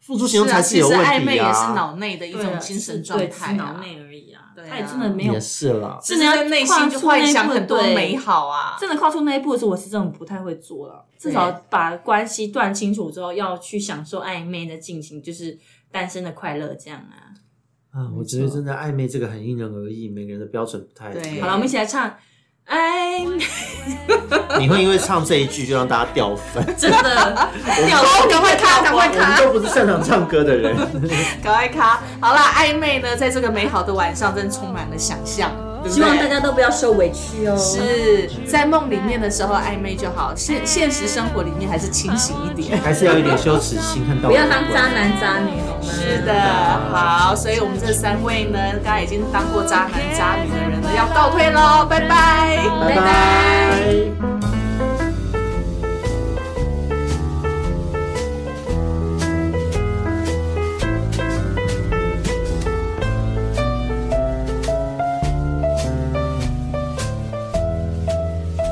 [0.00, 1.72] 付诸行动才是有问题暧昧也是啊。
[1.76, 4.54] 脑内的一对啊种精神状态脑内而已啊。
[4.54, 5.98] 对啊他也真的没有也是啦。
[6.02, 8.76] 真的要内心就幻想很多美好啊。
[8.80, 11.04] 真的跨出那一步的时候，我是真的不太会做了。
[11.18, 15.58] 至少把关系断清楚之后，要去享受暧昧的进行，就是
[15.90, 17.30] 单身的快乐这样啊。
[17.90, 21.40] 啊，我觉得真的暧昧这个很因人而异，每个人的标准不太一对样。
[21.40, 22.14] 好了，我们一起来唱
[22.70, 23.44] 暧昧，
[24.58, 26.64] 你会因为唱这一句就让大家掉粉？
[26.78, 27.48] 真的
[27.86, 30.76] 掉粉，赶快卡，赶快我们卡，都不是擅长唱歌的人。
[31.42, 32.00] 赶快卡。
[32.20, 35.50] 好啦，暧昧呢，在这个美好的晚上，真的充满了想象，
[35.82, 37.56] 对对希望大家都不要受委屈哦。
[37.56, 42.80] 是在梦里面的时候暧昧就好，现现实生活里面还是清醒一点。
[42.82, 45.92] 还是要有一点羞耻心和道德不要当渣男渣女好吗？
[45.92, 46.32] 是的，
[46.92, 52.58] 好，所以我们这三位呢，刚才已经当过渣男渣女的人了，要告退喽，拜拜。
[52.88, 54.09] 拜拜。